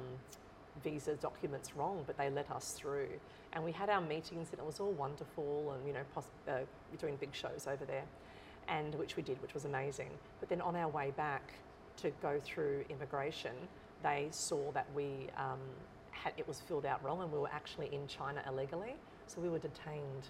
visa 0.84 1.14
documents 1.14 1.74
wrong, 1.74 2.04
but 2.06 2.16
they 2.18 2.30
let 2.30 2.50
us 2.50 2.72
through. 2.72 3.08
And 3.52 3.64
we 3.64 3.72
had 3.72 3.88
our 3.88 4.00
meetings, 4.00 4.48
and 4.52 4.60
it 4.60 4.66
was 4.66 4.78
all 4.78 4.92
wonderful, 4.92 5.72
and 5.74 5.86
you 5.86 5.92
know, 5.92 6.02
poss- 6.14 6.30
uh, 6.48 6.58
doing 6.98 7.16
big 7.16 7.34
shows 7.34 7.66
over 7.66 7.84
there, 7.84 8.04
and 8.68 8.94
which 8.94 9.16
we 9.16 9.22
did, 9.22 9.40
which 9.42 9.54
was 9.54 9.64
amazing. 9.64 10.10
But 10.38 10.48
then 10.48 10.60
on 10.60 10.76
our 10.76 10.88
way 10.88 11.12
back 11.16 11.54
to 12.02 12.10
go 12.22 12.40
through 12.44 12.84
immigration, 12.88 13.52
they 14.02 14.28
saw 14.30 14.70
that 14.72 14.86
we 14.94 15.28
um, 15.36 15.58
had 16.10 16.32
it 16.36 16.46
was 16.48 16.60
filled 16.60 16.86
out 16.86 17.02
wrong, 17.04 17.20
and 17.22 17.30
we 17.32 17.38
were 17.38 17.50
actually 17.52 17.88
in 17.92 18.06
China 18.06 18.42
illegally. 18.48 18.94
So 19.26 19.40
we 19.40 19.48
were 19.48 19.58
detained. 19.58 20.24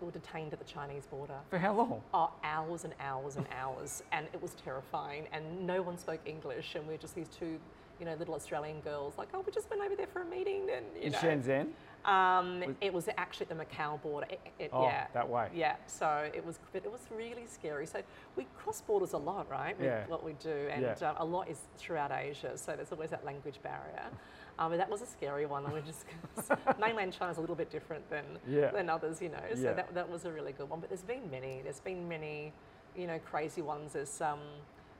We 0.00 0.06
were 0.06 0.12
detained 0.12 0.52
at 0.52 0.58
the 0.58 0.64
Chinese 0.66 1.06
border 1.06 1.38
For 1.48 1.58
how 1.58 1.72
long? 1.72 2.02
oh, 2.12 2.30
hours 2.44 2.84
and 2.84 2.92
hours 3.00 3.36
and 3.36 3.46
hours, 3.58 4.02
and 4.12 4.26
it 4.32 4.42
was 4.42 4.54
terrifying. 4.54 5.26
And 5.32 5.66
no 5.66 5.80
one 5.82 5.96
spoke 5.98 6.20
English, 6.26 6.74
and 6.74 6.86
we 6.86 6.92
were 6.94 6.98
just 6.98 7.14
these 7.14 7.28
two, 7.28 7.58
you 7.98 8.04
know, 8.04 8.14
little 8.14 8.34
Australian 8.34 8.80
girls, 8.80 9.14
like, 9.16 9.28
oh, 9.32 9.40
we 9.46 9.52
just 9.52 9.70
went 9.70 9.80
over 9.82 9.96
there 9.96 10.06
for 10.06 10.20
a 10.22 10.26
meeting, 10.26 10.68
and 10.74 10.84
you 10.94 11.02
In 11.02 11.12
know. 11.12 11.18
Shenzhen? 11.18 11.68
Um, 12.06 12.76
it 12.80 12.92
was 12.94 13.08
actually 13.18 13.46
at 13.50 13.58
the 13.58 13.64
Macau 13.64 14.00
border. 14.00 14.26
It, 14.30 14.40
it- 14.58 14.70
Oh, 14.72 14.84
yeah, 14.84 15.06
that 15.12 15.28
way. 15.28 15.48
Yeah, 15.54 15.76
so 15.86 16.30
it 16.32 16.44
was, 16.44 16.58
but 16.72 16.84
it 16.84 16.90
was 16.92 17.00
really 17.14 17.46
scary. 17.46 17.86
So 17.86 18.00
we 18.36 18.46
cross 18.56 18.80
borders 18.80 19.12
a 19.12 19.18
lot, 19.18 19.50
right? 19.50 19.76
With 19.76 19.86
Yeah. 19.86 20.06
what 20.06 20.22
we 20.24 20.34
do, 20.34 20.68
and 20.70 20.82
Yeah. 20.82 21.10
uh, 21.10 21.14
a 21.18 21.24
lot 21.24 21.48
is 21.48 21.58
throughout 21.76 22.12
Asia. 22.12 22.56
So 22.56 22.76
there's 22.76 22.92
always 22.92 23.10
that 23.10 23.24
language 23.24 23.60
barrier. 23.62 24.04
Um, 24.58 24.70
but 24.70 24.78
that 24.78 24.88
was 24.88 25.02
a 25.02 25.06
scary 25.06 25.46
one. 25.46 25.64
and 25.64 25.74
we 25.74 25.80
just 25.82 26.04
mainland 26.80 27.12
China's 27.12 27.38
a 27.38 27.40
little 27.40 27.56
bit 27.56 27.70
different 27.70 28.08
than 28.08 28.24
Yeah. 28.46 28.70
than 28.70 28.88
others, 28.88 29.20
you 29.20 29.28
know. 29.28 29.42
So 29.54 29.60
Yeah. 29.60 29.72
that, 29.74 29.92
that 29.94 30.08
was 30.08 30.24
a 30.24 30.32
really 30.32 30.52
good 30.52 30.70
one. 30.70 30.80
But 30.80 30.88
there's 30.90 31.02
been 31.02 31.28
many. 31.30 31.60
There's 31.62 31.80
been 31.80 32.08
many, 32.08 32.52
you 32.94 33.06
know, 33.06 33.18
crazy 33.18 33.62
ones. 33.62 33.92
There's 33.94 34.20
um, 34.20 34.40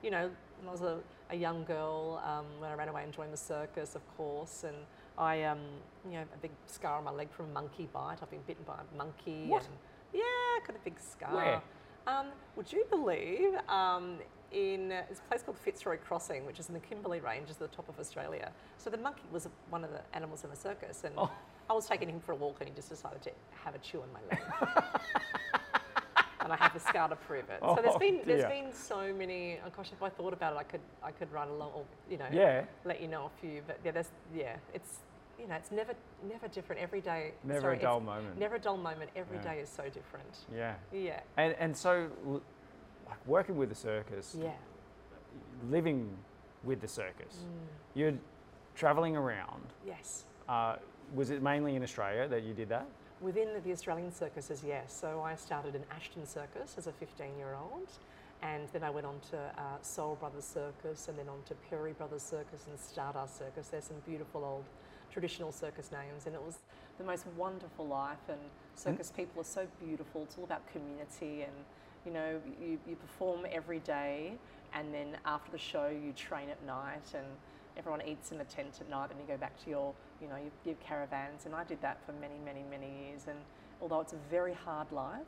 you 0.03 0.11
know, 0.11 0.31
when 0.59 0.69
I 0.69 0.73
was 0.73 0.83
a, 0.83 0.99
a 1.31 1.37
young 1.37 1.65
girl, 1.65 2.21
um, 2.25 2.45
when 2.61 2.71
I 2.71 2.75
ran 2.75 2.89
away 2.89 3.03
and 3.05 3.13
joined 3.13 3.33
the 3.33 3.37
circus, 3.39 3.95
of 3.95 4.03
course, 4.17 4.65
and 4.65 4.77
I, 5.19 5.45
um, 5.45 5.59
you 6.05 6.13
know, 6.13 6.23
a 6.35 6.39
big 6.43 6.51
scar 6.67 6.99
on 6.99 7.05
my 7.05 7.11
leg 7.11 7.31
from 7.33 7.47
a 7.47 7.53
monkey 7.53 7.89
bite. 7.93 8.19
I've 8.23 8.31
been 8.31 8.43
bitten 8.47 8.65
by 8.67 8.75
a 8.75 8.97
monkey. 8.97 9.47
What? 9.47 9.65
And, 9.65 9.73
yeah, 10.13 10.23
got 10.67 10.77
a 10.77 10.85
big 10.85 10.99
scar. 11.01 11.35
Where? 11.35 11.63
Um, 12.07 12.27
would 12.55 12.73
you 12.73 12.85
believe 12.91 13.55
um, 13.69 14.19
in 14.53 14.93
uh, 14.93 15.03
this 15.09 15.21
place 15.29 15.43
called 15.43 15.59
Fitzroy 15.59 15.97
Crossing, 15.99 16.47
which 16.47 16.61
is 16.61 16.69
in 16.69 16.75
the 16.75 16.81
Kimberley 16.81 17.21
Ranges 17.21 17.57
at 17.61 17.71
the 17.71 17.77
top 17.77 17.89
of 17.89 17.99
Australia? 17.99 18.53
So 18.79 18.91
the 18.91 18.99
monkey 18.99 19.25
was 19.33 19.49
one 19.71 19.83
of 19.85 19.91
the 19.91 20.01
animals 20.15 20.45
in 20.45 20.51
the 20.51 20.57
circus, 20.57 21.03
and 21.05 21.15
Oh. 21.19 21.31
I 21.69 21.73
was 21.73 21.87
taking 21.87 22.09
him 22.09 22.21
for 22.21 22.33
a 22.33 22.37
walk, 22.37 22.59
and 22.61 22.69
he 22.69 22.75
just 22.75 22.89
decided 22.91 23.23
to 23.23 23.31
have 23.65 23.75
a 23.75 23.79
chew 23.79 24.01
on 24.03 24.09
my 24.13 24.21
leg. 24.31 24.41
and 26.47 26.53
I 26.53 26.57
have 26.57 26.73
the 26.73 26.79
scar 26.81 27.09
to 27.09 27.17
prove 27.17 27.51
it. 27.51 27.59
Oh, 27.61 27.75
so 27.77 27.83
there's 27.83 27.97
been 27.97 28.21
there's 28.25 28.43
dear. 28.43 28.49
been 28.49 28.73
so 28.73 29.13
many. 29.13 29.59
Oh 29.67 29.71
gosh, 29.77 29.91
if 29.93 30.01
I 30.01 30.09
thought 30.09 30.33
about 30.33 30.53
it, 30.55 30.59
I 30.59 30.63
could 30.63 30.81
I 31.03 31.11
could 31.11 31.31
write 31.33 31.49
a 31.49 31.53
long, 31.53 31.73
or, 31.75 31.85
you 32.09 32.19
know, 32.19 32.27
Yeah. 32.33 32.65
let 32.85 33.01
you 33.03 33.09
know 33.09 33.25
a 33.27 33.41
few. 33.41 33.63
But 33.67 33.81
yeah, 33.85 33.91
there's 33.91 34.11
yeah, 34.35 34.57
it's 34.73 34.99
you 35.41 35.49
know, 35.49 35.57
it's 35.57 35.73
never 35.73 35.93
never 36.29 36.47
different 36.49 36.81
every 36.81 37.01
day. 37.01 37.33
Never 37.43 37.59
a 37.59 37.63
sorry, 37.63 37.79
dull 37.79 37.97
it's 37.99 38.07
moment. 38.07 38.39
Never 38.39 38.55
a 38.55 38.59
dull 38.61 38.77
moment. 38.77 39.11
Every 39.17 39.39
day 39.39 39.57
Yeah. 39.57 39.63
is 39.63 39.69
so 39.69 39.83
different. 39.89 40.47
Yeah. 40.55 40.75
Yeah, 40.93 41.21
And, 41.37 41.55
and 41.59 41.77
so, 41.77 42.09
like 43.09 43.27
working 43.27 43.57
with 43.57 43.69
the 43.69 43.75
circus, 43.75 44.37
yeah. 44.39 44.53
living 45.69 46.17
with 46.65 46.81
the 46.81 46.89
circus, 46.89 47.39
Mm. 47.45 47.67
you're 47.95 48.15
traveling 48.77 49.17
around. 49.17 49.63
Yes. 49.85 50.25
Uh, 50.49 50.77
was 51.15 51.31
it 51.31 51.43
mainly 51.43 51.75
in 51.77 51.83
Australia 51.83 52.29
that 52.29 52.43
you 52.45 52.55
did 52.55 52.69
that? 52.69 52.87
Within 53.21 53.49
the 53.65 53.73
Australian 53.73 54.13
circuses, 54.13 54.63
yes. 54.67 54.95
So 55.01 55.23
I 55.23 55.37
started 55.37 55.75
in 55.75 55.83
Ashton 55.91 56.27
Circus 56.27 56.75
as 56.77 56.87
a 56.87 56.93
15 56.93 57.29
year 57.39 57.57
old, 57.59 57.89
and 58.43 58.69
then 58.75 58.85
I 58.85 58.91
went 58.91 59.07
on 59.07 59.21
to 59.31 59.39
uh, 59.39 59.63
Sole 59.81 60.17
Brothers 60.17 60.45
Circus, 60.45 61.09
and 61.09 61.19
then 61.19 61.27
on 61.29 61.39
to 61.47 61.55
Perry 61.71 61.93
Brothers 61.93 62.23
Circus 62.23 62.67
and 62.69 62.79
Stardust 62.79 63.39
Circus. 63.39 63.69
There's 63.69 63.85
some 63.85 63.97
beautiful 64.07 64.45
old 64.45 64.65
traditional 65.11 65.51
circus 65.51 65.91
names, 65.91 66.27
and 66.27 66.35
it 66.35 66.43
was 66.43 66.59
the 66.99 67.05
most 67.05 67.25
wonderful 67.39 67.87
life. 67.87 68.19
And 68.29 68.39
circus 68.75 69.11
people 69.17 69.41
are 69.41 69.45
so 69.45 69.67
beautiful. 69.83 70.25
It's 70.25 70.37
all 70.37 70.45
about 70.45 70.71
community, 70.71 71.43
and 71.43 71.55
you 72.05 72.13
know, 72.13 72.39
you, 72.61 72.79
you 72.87 72.97
perform 72.97 73.47
every 73.51 73.79
day, 73.79 74.35
and 74.75 74.93
then 74.93 75.17
after 75.25 75.51
the 75.51 75.59
show, 75.59 75.89
you 75.89 76.13
train 76.13 76.51
at 76.51 76.63
night, 76.67 77.15
and 77.15 77.27
everyone 77.77 78.03
eats 78.07 78.33
in 78.33 78.41
a 78.41 78.45
tent 78.45 78.79
at 78.81 78.89
night, 78.89 79.11
and 79.11 79.21
you 79.21 79.27
go 79.27 79.37
back 79.37 79.63
to 79.65 79.71
your, 79.71 79.95
you 80.21 80.29
know, 80.29 80.37
your, 80.37 80.53
your 80.65 80.75
caravans. 80.77 81.47
And 81.47 81.55
I 81.55 81.65
did 81.65 81.81
that 81.83 81.99
for 82.07 82.13
many, 82.13 82.39
many, 82.45 82.65
many 82.71 82.91
years. 83.07 83.23
And 83.29 83.39
although 83.81 84.01
it's 84.01 84.13
a 84.13 84.31
very 84.31 84.55
hard 84.55 84.91
life, 84.93 85.21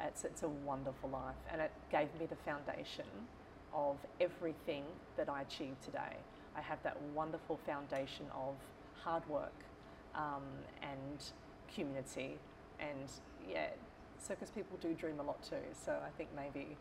it's, 0.00 0.24
it's 0.24 0.42
a 0.42 0.48
wonderful 0.48 1.10
life, 1.10 1.36
and 1.50 1.60
it 1.60 1.72
gave 1.90 2.08
me 2.20 2.26
the 2.26 2.36
foundation 2.36 3.06
of 3.72 3.96
everything 4.20 4.84
that 5.16 5.28
I 5.28 5.42
achieve 5.42 5.74
today. 5.84 6.16
I 6.56 6.60
have 6.60 6.82
that 6.82 6.96
wonderful 7.14 7.58
foundation 7.66 8.26
of 8.34 8.54
hard 9.02 9.26
work 9.28 9.52
um, 10.14 10.42
and 10.82 11.22
community, 11.74 12.38
and 12.78 13.10
yeah, 13.50 13.68
circus 14.18 14.50
people 14.50 14.78
do 14.80 14.94
dream 14.94 15.20
a 15.20 15.22
lot 15.22 15.42
too. 15.42 15.56
So 15.84 15.92
I 15.92 16.10
think 16.16 16.30
maybe 16.36 16.76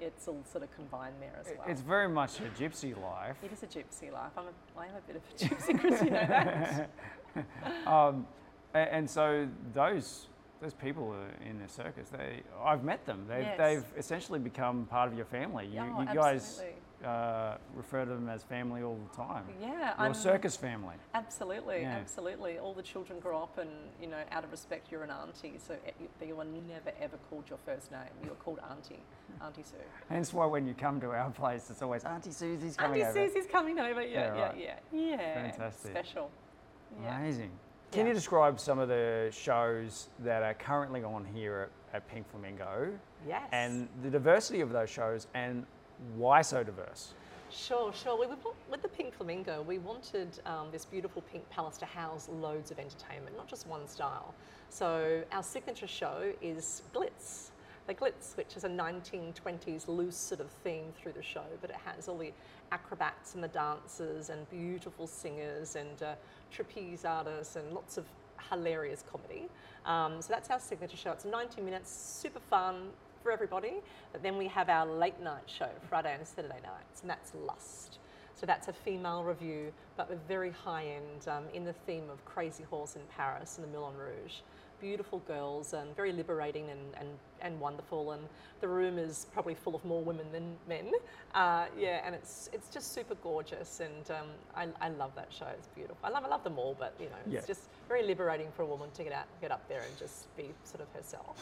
it's 0.00 0.28
all 0.28 0.42
sort 0.50 0.64
of 0.64 0.74
combined 0.74 1.14
there 1.20 1.36
as 1.40 1.46
well. 1.56 1.66
It's 1.68 1.80
very 1.80 2.08
much 2.08 2.40
a 2.40 2.44
gypsy 2.62 3.00
life. 3.00 3.36
It 3.42 3.52
is 3.52 3.62
a 3.62 3.66
gypsy 3.66 4.12
life. 4.12 4.32
I'm 4.36 4.44
a, 4.44 4.80
I 4.80 4.86
am 4.86 4.94
a 4.96 5.00
bit 5.06 5.16
of 5.16 5.22
a 5.22 5.54
gypsy, 5.54 5.78
Chris. 5.80 6.02
You 6.02 6.10
know 6.10 6.26
that. 6.26 6.90
Um, 7.86 8.26
and 8.72 9.08
so 9.10 9.46
those 9.74 10.28
those 10.62 10.72
people 10.72 11.14
in 11.46 11.58
the 11.58 11.68
circus, 11.68 12.08
they 12.08 12.40
I've 12.64 12.82
met 12.82 13.04
them. 13.04 13.26
They've, 13.28 13.42
Yes. 13.44 13.58
they've 13.58 13.84
essentially 13.98 14.38
become 14.38 14.86
part 14.86 15.10
of 15.10 15.16
your 15.16 15.26
family. 15.26 15.66
You, 15.66 15.80
Oh, 15.80 16.00
you 16.00 16.06
guys 16.14 16.42
absolutely. 16.42 16.75
Uh, 17.04 17.56
refer 17.74 18.04
to 18.04 18.10
them 18.10 18.28
as 18.28 18.42
family 18.42 18.82
all 18.82 18.98
the 19.10 19.16
time. 19.16 19.44
Yeah, 19.60 19.68
Your 19.68 19.94
I'm 19.98 20.14
circus 20.14 20.56
family. 20.56 20.94
Absolutely, 21.14 21.82
Yeah. 21.82 21.96
absolutely. 21.96 22.58
All 22.58 22.72
the 22.72 22.82
children 22.82 23.20
grow 23.20 23.42
up, 23.42 23.58
and 23.58 23.70
you 24.00 24.06
know, 24.08 24.16
out 24.32 24.44
of 24.44 24.50
respect, 24.50 24.90
you're 24.90 25.02
an 25.02 25.10
auntie, 25.10 25.54
so 25.58 25.74
e- 25.74 25.90
you, 26.00 26.26
you 26.28 26.40
are 26.40 26.44
never 26.44 26.92
ever 27.00 27.18
called 27.28 27.44
your 27.48 27.58
first 27.64 27.90
name. 27.92 28.00
You 28.24 28.30
are 28.32 28.36
called 28.36 28.60
auntie, 28.70 29.02
Auntie 29.44 29.62
Sue. 29.62 29.76
Hence 30.08 30.32
why 30.32 30.46
when 30.46 30.66
you 30.66 30.74
come 30.74 31.00
to 31.00 31.10
our 31.10 31.30
place, 31.30 31.68
it's 31.70 31.82
always 31.82 32.04
Auntie 32.04 32.30
Susie's 32.32 32.76
coming 32.76 33.02
Auntie 33.02 33.18
over. 33.20 33.28
Susie's 33.28 33.50
coming 33.50 33.78
over. 33.78 34.02
Yeah, 34.02 34.08
Yeah, 34.08 34.34
yeah, 34.36 34.42
right. 34.46 34.56
yeah, 34.58 34.74
yeah. 35.16 35.34
Fantastic. 35.50 35.90
Special. 35.90 36.30
Yeah. 37.02 37.18
Amazing. 37.18 37.50
Can 37.92 38.06
you 38.06 38.12
describe 38.14 38.58
some 38.58 38.78
of 38.78 38.88
the 38.88 39.28
shows 39.32 40.08
that 40.20 40.42
are 40.42 40.54
currently 40.54 41.04
on 41.04 41.24
here 41.24 41.68
at, 41.92 41.96
at 41.96 42.08
Pink 42.08 42.28
Flamingo 42.30 42.90
Yes. 43.26 43.42
and 43.52 43.88
the 44.02 44.10
diversity 44.10 44.60
of 44.60 44.70
those 44.72 44.90
shows 44.90 45.26
and 45.34 45.64
why 46.14 46.42
so 46.42 46.62
diverse? 46.62 47.14
Sure, 47.50 47.92
sure. 47.92 48.18
We, 48.18 48.26
with 48.70 48.82
the 48.82 48.88
Pink 48.88 49.14
Flamingo, 49.14 49.62
we 49.62 49.78
wanted 49.78 50.40
um, 50.46 50.68
this 50.72 50.84
beautiful 50.84 51.22
pink 51.22 51.48
palace 51.48 51.78
to 51.78 51.86
house 51.86 52.28
loads 52.28 52.70
of 52.70 52.78
entertainment, 52.78 53.36
not 53.36 53.46
just 53.46 53.66
one 53.66 53.86
style. 53.86 54.34
So 54.68 55.22
our 55.32 55.42
signature 55.42 55.86
show 55.86 56.32
is 56.42 56.82
Glitz. 56.92 57.50
The 57.86 57.94
Glitz, 57.94 58.36
which 58.36 58.56
is 58.56 58.64
a 58.64 58.68
1920s 58.68 59.86
loose 59.86 60.16
sort 60.16 60.40
of 60.40 60.50
theme 60.64 60.92
through 61.00 61.12
the 61.12 61.22
show, 61.22 61.44
but 61.60 61.70
it 61.70 61.76
has 61.84 62.08
all 62.08 62.18
the 62.18 62.32
acrobats 62.72 63.34
and 63.34 63.44
the 63.44 63.48
dancers 63.48 64.28
and 64.28 64.48
beautiful 64.50 65.06
singers 65.06 65.76
and 65.76 66.02
uh, 66.02 66.14
trapeze 66.50 67.04
artists 67.04 67.54
and 67.54 67.72
lots 67.72 67.96
of 67.96 68.04
hilarious 68.50 69.04
comedy. 69.10 69.48
Um, 69.84 70.20
so 70.20 70.32
that's 70.32 70.50
our 70.50 70.58
signature 70.58 70.96
show. 70.96 71.12
It's 71.12 71.24
90 71.24 71.62
minutes, 71.62 71.90
super 71.90 72.40
fun 72.50 72.88
for 73.26 73.32
everybody. 73.32 73.74
But 74.12 74.22
then 74.22 74.38
we 74.38 74.46
have 74.46 74.68
our 74.68 74.86
late 74.86 75.20
night 75.20 75.42
show, 75.46 75.68
Friday 75.88 76.14
and 76.14 76.24
Saturday 76.24 76.60
nights, 76.62 77.00
and 77.00 77.10
that's 77.10 77.32
Lust. 77.34 77.98
So 78.36 78.46
that's 78.46 78.68
a 78.68 78.72
female 78.72 79.24
revue, 79.24 79.72
but 79.96 80.08
with 80.08 80.20
very 80.28 80.52
high 80.52 80.84
end 80.84 81.26
um, 81.26 81.42
in 81.52 81.64
the 81.64 81.72
theme 81.72 82.08
of 82.08 82.24
Crazy 82.24 82.62
Horse 82.62 82.94
in 82.94 83.02
Paris 83.16 83.58
and 83.58 83.66
the 83.66 83.76
Moulin 83.76 83.96
Rouge. 83.96 84.42
Beautiful 84.80 85.20
girls 85.20 85.72
and 85.72 85.94
very 85.96 86.12
liberating 86.12 86.68
and, 86.70 86.80
and, 86.98 87.08
and 87.40 87.58
wonderful. 87.58 88.12
And 88.12 88.22
the 88.60 88.68
room 88.68 88.98
is 88.98 89.26
probably 89.32 89.54
full 89.54 89.74
of 89.74 89.84
more 89.84 90.02
women 90.02 90.26
than 90.32 90.56
men. 90.68 90.92
Uh, 91.34 91.66
yeah, 91.78 92.02
and 92.04 92.14
it's 92.14 92.50
it's 92.52 92.68
just 92.68 92.92
super 92.92 93.14
gorgeous. 93.16 93.80
And 93.80 94.10
um, 94.10 94.26
I, 94.54 94.68
I 94.84 94.88
love 94.90 95.12
that 95.16 95.28
show. 95.32 95.46
It's 95.46 95.68
beautiful. 95.68 95.98
I 96.04 96.10
love 96.10 96.24
I 96.24 96.28
love 96.28 96.44
them 96.44 96.58
all, 96.58 96.76
but 96.78 96.94
you 97.00 97.06
know, 97.06 97.16
it's 97.24 97.32
Yeah. 97.34 97.40
just 97.54 97.68
very 97.88 98.02
liberating 98.02 98.48
for 98.54 98.62
a 98.62 98.66
woman 98.66 98.90
to 98.94 99.02
get 99.04 99.12
out, 99.12 99.24
get 99.40 99.50
up 99.50 99.66
there 99.68 99.80
and 99.80 99.98
just 99.98 100.34
be 100.36 100.50
sort 100.64 100.82
of 100.82 100.88
herself. 100.94 101.36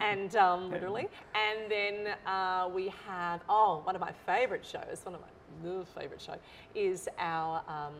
and 0.00 0.34
um, 0.36 0.70
literally. 0.72 1.08
And 1.34 1.70
then 1.70 2.14
uh, 2.26 2.68
we 2.74 2.92
have 3.06 3.40
oh, 3.48 3.80
one 3.84 3.94
of 3.94 4.00
my 4.00 4.12
favourite 4.26 4.64
shows. 4.66 5.00
One 5.04 5.14
of 5.14 5.20
my 5.20 5.84
favourite 6.00 6.20
show 6.20 6.34
is 6.74 7.08
our 7.18 7.62
um, 7.68 7.94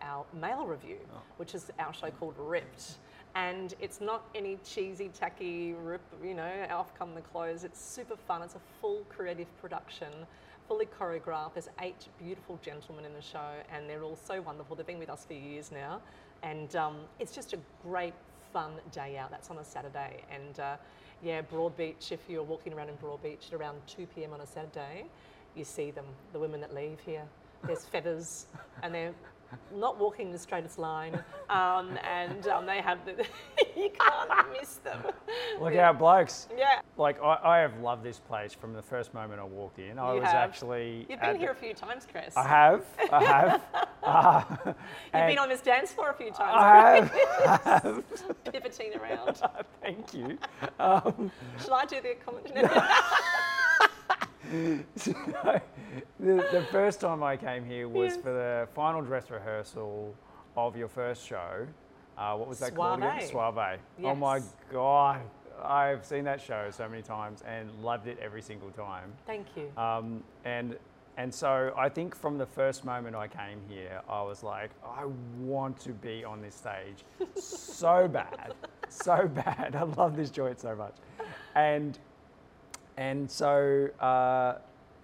our 0.00 0.24
male 0.40 0.64
revue, 0.64 0.96
which 1.36 1.54
is 1.54 1.70
our 1.78 1.92
show 1.92 2.10
called 2.10 2.34
Ripped. 2.38 2.96
And 3.34 3.74
it's 3.80 4.00
not 4.00 4.24
any 4.34 4.58
cheesy, 4.64 5.10
tacky 5.10 5.72
rip, 5.72 6.00
you 6.24 6.34
know, 6.34 6.66
off 6.70 6.96
come 6.98 7.14
the 7.14 7.20
clothes. 7.20 7.64
It's 7.64 7.80
super 7.80 8.16
fun. 8.16 8.42
It's 8.42 8.54
a 8.54 8.60
full 8.80 9.04
creative 9.08 9.46
production, 9.60 10.08
fully 10.66 10.86
choreographed. 10.86 11.54
There's 11.54 11.68
eight 11.80 12.08
beautiful 12.18 12.58
gentlemen 12.62 13.04
in 13.04 13.12
the 13.12 13.22
show, 13.22 13.52
and 13.72 13.88
they're 13.88 14.02
all 14.02 14.16
so 14.16 14.40
wonderful. 14.40 14.76
They've 14.76 14.86
been 14.86 14.98
with 14.98 15.10
us 15.10 15.24
for 15.24 15.34
years 15.34 15.70
now. 15.70 16.00
And 16.42 16.74
um, 16.76 16.96
it's 17.18 17.34
just 17.34 17.52
a 17.52 17.58
great, 17.82 18.14
fun 18.52 18.72
day 18.92 19.18
out. 19.18 19.30
That's 19.30 19.50
on 19.50 19.58
a 19.58 19.64
Saturday. 19.64 20.22
And 20.30 20.58
uh, 20.58 20.76
yeah, 21.22 21.42
Broadbeach, 21.42 22.12
if 22.12 22.20
you're 22.28 22.42
walking 22.42 22.72
around 22.72 22.88
in 22.88 22.96
Broadbeach 22.96 23.48
at 23.48 23.54
around 23.54 23.78
2 23.86 24.06
p.m. 24.14 24.32
on 24.32 24.40
a 24.40 24.46
Saturday, 24.46 25.04
you 25.54 25.64
see 25.64 25.90
them, 25.90 26.04
the 26.32 26.38
women 26.38 26.60
that 26.60 26.74
leave 26.74 26.98
here. 27.04 27.24
There's 27.64 27.84
feathers, 27.84 28.46
and 28.82 28.94
they're 28.94 29.14
not 29.74 29.98
walking 29.98 30.30
the 30.32 30.38
straightest 30.38 30.78
line, 30.78 31.14
um, 31.50 31.98
and 32.04 32.46
um, 32.48 32.66
they 32.66 32.80
have 32.80 32.98
the. 33.04 33.12
you 33.76 33.90
can't 33.90 34.52
miss 34.58 34.76
them. 34.76 35.00
Look 35.60 35.74
out, 35.76 35.98
blokes. 35.98 36.48
Yeah, 36.56 36.80
Like, 36.96 37.20
I, 37.22 37.38
I 37.44 37.58
have 37.58 37.78
loved 37.80 38.02
this 38.02 38.18
place 38.18 38.52
from 38.52 38.72
the 38.72 38.82
first 38.82 39.14
moment 39.14 39.40
I 39.40 39.44
walked 39.44 39.78
in. 39.78 39.98
I 39.98 40.14
You 40.14 40.20
was 40.20 40.30
have. 40.30 40.34
actually. 40.50 41.06
you've 41.08 41.20
been 41.20 41.36
here 41.38 41.48
the- 41.48 41.52
a 41.52 41.54
few 41.54 41.74
times, 41.74 42.06
Chris. 42.10 42.36
I 42.36 42.46
have. 42.46 42.84
I 43.12 43.24
have. 43.24 43.62
uh, 44.02 44.44
You've 45.14 45.26
been 45.28 45.38
on 45.38 45.48
this 45.48 45.60
dance 45.60 45.92
floor 45.92 46.10
a 46.10 46.14
few 46.14 46.30
times, 46.30 46.54
I 46.56 47.70
have. 47.82 48.04
pivoting 48.52 48.92
around. 48.98 49.40
Thank 49.80 50.14
you. 50.14 50.38
Shall 50.78 51.74
I 51.74 51.84
do 51.86 52.00
the 52.00 52.14
comment? 52.24 52.50
So, 54.96 55.12
the, 56.20 56.36
the 56.52 56.66
first 56.70 57.00
time 57.00 57.22
I 57.22 57.36
came 57.36 57.64
here 57.64 57.88
was 57.88 58.14
Yes. 58.14 58.22
for 58.22 58.32
the 58.32 58.68
final 58.74 59.02
dress 59.02 59.30
rehearsal 59.30 60.14
of 60.56 60.76
your 60.76 60.88
first 60.88 61.26
show. 61.26 61.66
Uh, 62.16 62.34
what 62.36 62.48
was 62.48 62.58
that 62.60 62.74
called 62.74 62.98
again? 62.98 63.20
Suave. 63.28 63.54
Suave. 63.54 63.78
Oh 64.04 64.14
my 64.14 64.40
God. 64.72 65.20
I've 65.62 66.04
seen 66.04 66.24
that 66.24 66.40
show 66.40 66.68
so 66.70 66.88
many 66.88 67.02
times 67.02 67.42
and 67.46 67.70
loved 67.82 68.06
it 68.06 68.18
every 68.22 68.42
single 68.42 68.70
time. 68.70 69.12
Thank 69.26 69.46
you. 69.56 69.70
Um, 69.80 70.22
and 70.44 70.76
and 71.16 71.34
so 71.34 71.74
I 71.76 71.88
think 71.88 72.14
from 72.14 72.38
the 72.38 72.46
first 72.46 72.84
moment 72.84 73.16
I 73.16 73.26
came 73.26 73.60
here, 73.68 74.00
I 74.08 74.22
was 74.22 74.44
like, 74.44 74.70
I 74.84 75.04
want 75.40 75.78
to 75.80 75.90
be 75.90 76.24
on 76.24 76.40
this 76.40 76.54
stage 76.54 77.04
so 77.34 78.06
bad, 78.06 78.54
so 78.88 79.26
bad. 79.26 79.74
I 79.78 79.82
love 79.82 80.16
this 80.16 80.30
joint 80.30 80.60
so 80.60 80.76
much, 80.76 80.94
and 81.56 81.98
and 82.98 83.30
so 83.30 83.88
uh, 84.00 84.54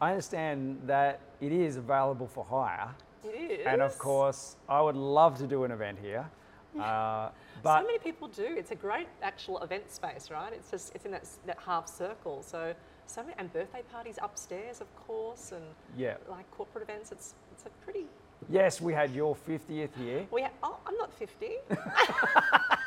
I 0.01 0.11
understand 0.11 0.81
that 0.87 1.21
it 1.41 1.53
is 1.53 1.77
available 1.77 2.27
for 2.27 2.45
hire, 2.45 2.91
it 3.25 3.61
is. 3.61 3.67
and 3.67 3.81
of 3.81 3.97
course 3.99 4.57
I 4.69 4.81
would 4.83 4.97
love 4.97 5.39
to 5.39 5.47
do 5.47 5.63
an 5.65 5.71
event 5.71 5.99
here, 6.03 6.27
uh, 6.81 7.31
but 7.63 7.81
so 7.81 7.87
many 7.87 7.99
people 8.01 8.27
do. 8.29 8.47
It's 8.59 8.73
a 8.73 8.75
great 8.75 9.07
actual 9.23 9.63
event 9.63 9.91
space, 9.91 10.29
right? 10.31 10.53
It's 10.53 10.71
just 10.73 10.95
it's 10.95 11.05
in 11.05 11.13
that, 11.13 11.25
that 11.47 11.59
half 11.65 11.89
circle. 11.89 12.43
So 12.43 12.75
so 13.07 13.23
many 13.23 13.35
and 13.39 13.53
birthday 13.53 13.83
parties 13.93 14.19
upstairs, 14.21 14.81
of 14.81 14.89
course, 15.07 15.53
and 15.53 15.65
yeah, 15.97 16.17
like 16.29 16.51
corporate 16.51 16.83
events. 16.83 17.13
It's 17.13 17.35
it's 17.53 17.65
a 17.67 17.71
pretty. 17.85 18.07
yes, 18.51 18.81
we 18.81 18.93
had 18.93 19.15
your 19.15 19.37
50th 19.37 19.97
year. 19.99 20.27
We 20.33 20.43
ha- 20.43 20.51
oh, 20.65 20.79
I'm 20.87 20.97
not 20.97 21.13
50. 21.13 21.47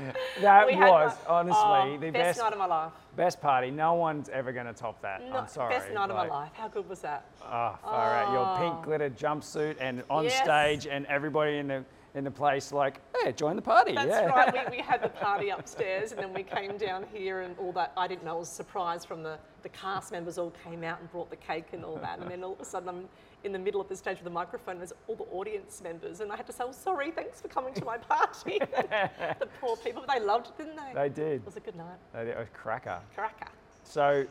That 0.40 0.66
We 0.66 0.74
had 0.74 0.88
was 0.90 1.12
one- 1.26 1.48
honestly 1.50 1.94
oh, 1.96 1.98
the 2.00 2.10
best, 2.10 2.24
best 2.24 2.38
night 2.40 2.52
of 2.52 2.58
my 2.58 2.66
life. 2.66 2.92
best 3.16 3.40
party. 3.40 3.70
No 3.70 3.94
one's 3.94 4.28
ever 4.28 4.52
going 4.52 4.66
to 4.66 4.72
top 4.72 5.00
that. 5.02 5.22
I'm 5.32 5.48
sorry. 5.48 5.74
Best 5.74 5.90
night 5.90 6.10
of 6.10 6.16
my 6.16 6.22
like, 6.22 6.30
life. 6.30 6.50
How 6.54 6.68
good 6.68 6.88
was 6.88 7.00
that? 7.00 7.24
Oh, 7.42 7.78
far 7.82 8.14
out. 8.14 8.32
Your 8.32 8.56
pink 8.58 8.74
Oh. 8.80 8.84
glitter 8.84 9.10
jumpsuit 9.10 9.76
and 9.80 10.02
on 10.10 10.24
Yes. 10.24 10.42
stage 10.42 10.86
and 10.86 11.06
everybody 11.06 11.58
in 11.58 11.68
the 11.68 11.84
in 12.14 12.24
the 12.24 12.30
place 12.30 12.72
like, 12.72 13.00
hey, 13.22 13.32
join 13.32 13.56
the 13.56 13.62
party. 13.62 13.94
That's 13.94 14.08
yeah. 14.08 14.26
right. 14.26 14.70
We, 14.70 14.76
we 14.78 14.82
had 14.82 15.02
the 15.02 15.08
party 15.08 15.50
upstairs, 15.50 16.12
and 16.12 16.20
then 16.20 16.32
we 16.32 16.42
came 16.42 16.76
down 16.76 17.06
here, 17.12 17.42
and 17.42 17.56
all 17.58 17.72
that. 17.72 17.92
I 17.96 18.08
didn't 18.08 18.24
know. 18.24 18.36
It 18.36 18.40
was 18.40 18.48
a 18.50 18.54
surprise 18.54 19.04
from 19.04 19.22
the 19.22 19.38
the 19.62 19.68
cast 19.68 20.12
members. 20.12 20.38
All 20.38 20.52
came 20.64 20.82
out 20.82 21.00
and 21.00 21.10
brought 21.12 21.30
the 21.30 21.36
cake 21.36 21.66
and 21.72 21.84
all 21.84 21.96
that. 21.96 22.18
And 22.18 22.30
then 22.30 22.42
all 22.42 22.54
of 22.54 22.60
a 22.60 22.64
sudden, 22.64 22.88
I'm 22.88 23.08
in 23.44 23.52
the 23.52 23.58
middle 23.58 23.80
of 23.80 23.88
the 23.88 23.96
stage 23.96 24.16
with 24.16 24.24
the 24.24 24.30
microphone. 24.30 24.78
There's 24.78 24.92
all 25.06 25.16
the 25.16 25.24
audience 25.24 25.80
members, 25.82 26.20
and 26.20 26.32
I 26.32 26.36
had 26.36 26.46
to 26.46 26.52
say, 26.52 26.64
"Oh, 26.66 26.72
sorry. 26.72 27.10
Thanks 27.10 27.40
for 27.40 27.48
coming 27.48 27.74
to 27.74 27.84
my 27.84 27.98
party." 27.98 28.58
the 28.60 29.48
poor 29.60 29.76
people, 29.76 30.02
but 30.06 30.14
they 30.14 30.24
loved 30.24 30.48
it, 30.48 30.58
didn't 30.58 30.76
they? 30.76 30.94
They 30.94 31.08
did. 31.08 31.34
It 31.40 31.46
was 31.46 31.56
a 31.56 31.60
good 31.60 31.76
night. 31.76 31.98
They 32.12 32.24
did. 32.24 32.30
It 32.30 32.38
was 32.38 32.48
cracker. 32.52 33.00
Cracker. 33.14 33.48
So, 33.84 34.24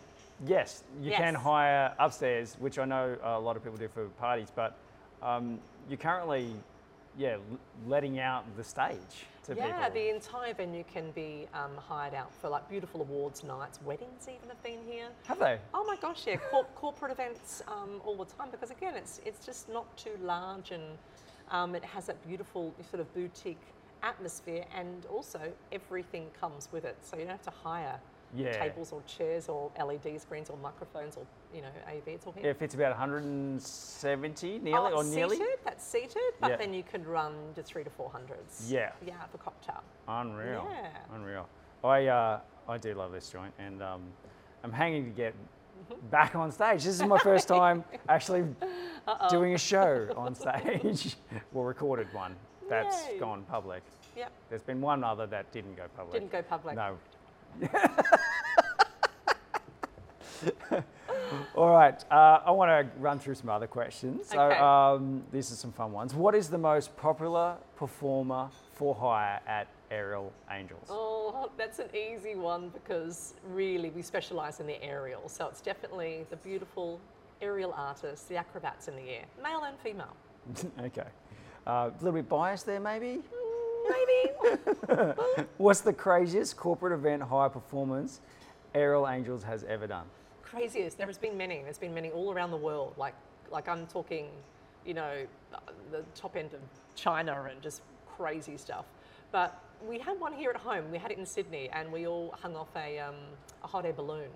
yes, 0.46 0.84
you 1.02 1.12
can 1.12 1.36
hire 1.36 1.94
upstairs, 2.00 2.56
which 2.60 2.80
I 2.80 2.86
know 2.86 3.18
a 3.24 3.40
lot 3.40 3.58
of 3.58 3.64
people 3.64 3.78
do 3.78 3.90
for 3.90 4.06
parties, 4.20 4.48
but 4.56 4.78
um, 5.22 5.60
you're 5.90 5.98
currently, 5.98 6.54
yeah, 7.18 7.38
letting 7.88 8.20
out 8.20 8.46
the 8.56 8.64
stage 8.64 9.26
to 9.44 9.56
Yeah, 9.56 9.68
people. 9.88 9.92
the 9.94 10.10
entire 10.10 10.54
venue 10.54 10.84
can 10.92 11.12
be 11.12 11.48
um, 11.54 11.72
hired 11.78 12.14
out 12.14 12.34
for 12.34 12.50
like 12.50 12.70
beautiful 12.70 13.02
awards 13.02 13.44
nights. 13.44 13.80
Weddings 13.84 14.28
even 14.28 14.50
have 14.50 14.62
been 14.64 14.80
here. 14.88 15.08
Have 15.26 15.40
they? 15.40 15.60
Oh 15.74 15.84
my 15.86 15.96
gosh, 15.98 16.26
yeah, 16.28 16.38
Cor- 16.50 16.66
corporate 16.76 17.12
events 17.12 17.62
um, 17.68 18.02
all 18.06 18.16
the 18.16 18.26
time 18.26 18.50
because 18.52 18.72
again, 18.72 18.96
it's 18.96 19.20
it's 19.26 19.46
just 19.46 19.70
not 19.70 19.86
too 19.98 20.18
large 20.24 20.72
and 20.72 20.84
um, 21.52 21.76
it 21.76 21.84
has 21.84 22.06
that 22.06 22.26
beautiful 22.28 22.74
sort 22.90 23.00
of 23.02 23.14
boutique 23.14 23.62
atmosphere 24.04 24.64
and 24.76 25.06
also 25.08 25.40
everything 25.72 26.28
comes 26.40 26.70
with 26.72 26.86
it. 26.86 26.96
So 27.02 27.18
you 27.18 27.24
don't 27.24 27.32
have 27.32 27.42
to 27.44 27.60
hire 27.64 28.00
Yeah. 28.36 28.52
tables 28.64 28.92
or 28.94 29.02
chairs 29.08 29.50
or 29.50 29.72
LED 29.84 30.22
screens 30.22 30.50
or 30.50 30.58
microphones 30.58 31.18
or 31.18 31.26
you 31.54 31.62
know 31.62 31.68
AV. 31.88 32.08
It's 32.08 32.26
all 32.28 32.34
here. 32.34 32.52
It 32.52 32.58
fits 32.58 32.76
about 32.76 32.92
170 32.92 34.60
nearly, 34.60 34.92
oh, 34.94 34.98
or 34.98 35.04
nearly. 35.04 35.38
seated. 35.38 35.58
That's 35.64 35.86
seated, 35.86 36.18
but 36.40 36.52
Yeah. 36.52 36.58
then 36.58 36.74
you 36.74 36.84
could 36.84 37.06
run 37.08 37.34
to 37.56 37.64
three 37.64 37.84
to 37.84 37.90
four 37.90 38.10
hundreds. 38.10 38.72
Yeah. 38.72 38.92
Yeah, 39.06 39.16
for 39.32 39.38
cocktail. 39.40 39.82
Unreal. 40.08 40.68
Yeah. 40.70 40.90
Unreal. 41.16 41.48
I 41.84 42.08
uh, 42.08 42.40
I 42.68 42.78
do 42.78 42.94
love 42.94 43.12
this 43.12 43.30
joint, 43.30 43.54
and 43.60 43.82
um, 43.82 44.02
I'm 44.64 44.72
hanging 44.72 45.06
to 45.06 45.12
get 45.12 45.34
Mm-hmm. 45.90 46.08
back 46.10 46.36
on 46.36 46.52
stage. 46.52 46.84
This 46.84 46.94
is 46.96 47.04
my 47.04 47.18
first 47.20 47.48
time 47.58 47.86
actually 48.10 48.44
doing 49.30 49.54
a 49.54 49.58
show 49.58 50.10
on 50.18 50.36
stage. 50.36 51.16
well, 51.54 51.64
recorded 51.64 52.14
one 52.14 52.36
that's 52.68 53.08
Yay. 53.08 53.18
gone 53.18 53.44
public. 53.50 53.82
Yep. 54.18 54.30
There's 54.50 54.62
been 54.62 54.82
one 54.82 55.06
other 55.06 55.26
that 55.28 55.50
didn't 55.54 55.78
go 55.78 55.84
public. 55.96 56.14
Didn't 56.20 56.32
go 56.34 56.42
public. 56.42 56.76
No. 56.76 56.98
All 61.56 61.72
right, 61.72 62.04
uh, 62.12 62.40
I 62.46 62.52
want 62.52 62.70
to 62.70 63.00
run 63.00 63.20
through 63.20 63.36
some 63.36 63.50
other 63.50 63.68
questions. 63.68 64.28
So 64.28 64.40
Okay. 64.40 64.58
um, 64.58 65.24
these 65.32 65.52
are 65.52 65.56
some 65.56 65.72
fun 65.72 65.92
ones. 65.92 66.14
What 66.14 66.36
is 66.36 66.50
the 66.50 66.58
most 66.58 66.96
popular 66.98 67.58
performer 67.76 68.50
for 68.74 68.96
hire 68.96 69.40
at 69.48 69.68
Aerial 69.92 70.32
Angels? 70.52 70.88
Oh, 70.90 71.50
that's 71.58 71.80
an 71.80 71.90
easy 71.96 72.36
one 72.36 72.70
because 72.70 73.34
really 73.52 73.90
we 73.90 74.02
specialise 74.02 74.60
in 74.60 74.68
the 74.68 74.82
aerial. 74.84 75.28
So 75.28 75.48
it's 75.48 75.62
definitely 75.62 76.26
the 76.30 76.38
beautiful 76.38 77.00
aerial 77.42 77.74
artists, 77.74 78.26
the 78.26 78.38
acrobats 78.38 78.88
in 78.88 78.96
the 78.96 79.10
air, 79.10 79.26
male 79.42 79.64
and 79.64 79.78
female. 79.80 80.16
okay. 80.82 81.08
Uh, 81.68 81.90
a 81.92 81.94
little 82.00 82.14
bit 82.14 82.28
biased 82.30 82.66
there, 82.66 82.80
maybe? 82.80 83.20
Maybe. 83.90 84.34
What's 85.58 85.82
the 85.82 85.94
craziest 85.94 86.58
corporate 86.58 86.94
event 86.94 87.24
hire 87.24 87.50
performance 87.50 88.22
Aerial 88.74 89.08
Angels 89.08 89.44
has 89.44 89.64
ever 89.64 89.88
done? 89.88 90.06
Craziest. 90.50 90.98
There 90.98 91.08
has 91.08 91.18
been 91.18 91.38
many. 91.38 91.62
There's 91.64 91.78
been 91.78 91.94
many 91.94 92.10
all 92.10 92.32
around 92.32 92.52
the 92.52 92.58
world. 92.58 92.94
Like, 92.98 93.14
like 93.52 93.68
I'm 93.68 93.86
talking, 93.88 94.28
you 94.86 94.94
know, 94.94 95.26
the 95.92 96.04
top 96.16 96.36
end 96.36 96.54
of 96.54 96.60
China 96.96 97.48
and 97.50 97.62
just 97.62 97.82
crazy 98.18 98.58
stuff. 98.58 98.86
But 99.32 99.62
we 99.88 100.00
had 100.00 100.20
one 100.20 100.34
here 100.34 100.50
at 100.50 100.58
home. 100.58 100.92
We 100.92 100.98
had 100.98 101.12
it 101.12 101.18
in 101.18 101.26
Sydney, 101.26 101.70
and 101.72 101.92
we 101.92 102.08
all 102.08 102.36
hung 102.42 102.56
off 102.56 102.70
a, 102.76 103.00
um, 103.00 103.16
a 103.64 103.68
hot 103.68 103.86
air 103.86 103.94
balloon 103.94 104.30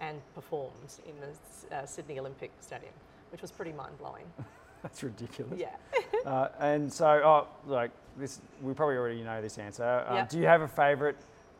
and 0.00 0.20
performed 0.34 0.94
in 1.06 1.14
the 1.20 1.76
uh, 1.76 1.86
Sydney 1.86 2.18
Olympic 2.18 2.50
Stadium, 2.60 2.92
which 3.30 3.42
was 3.42 3.50
pretty 3.50 3.72
mind 3.72 3.96
blowing. 3.98 4.24
That's 4.82 5.02
ridiculous. 5.02 5.58
Yeah. 5.58 5.74
Uh, 6.24 6.48
and 6.58 6.90
so, 6.90 7.06
oh, 7.22 7.46
like 7.66 7.90
this, 8.16 8.40
we 8.62 8.72
probably 8.72 8.96
already 8.96 9.22
know 9.22 9.42
this 9.42 9.58
answer. 9.58 10.06
Um, 10.08 10.16
Yeah. 10.16 10.26
Do 10.26 10.38
you 10.38 10.46
have 10.46 10.62
a 10.62 10.68
favourite 10.68 11.16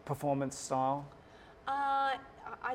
performance 0.06 0.56
style? 0.56 1.04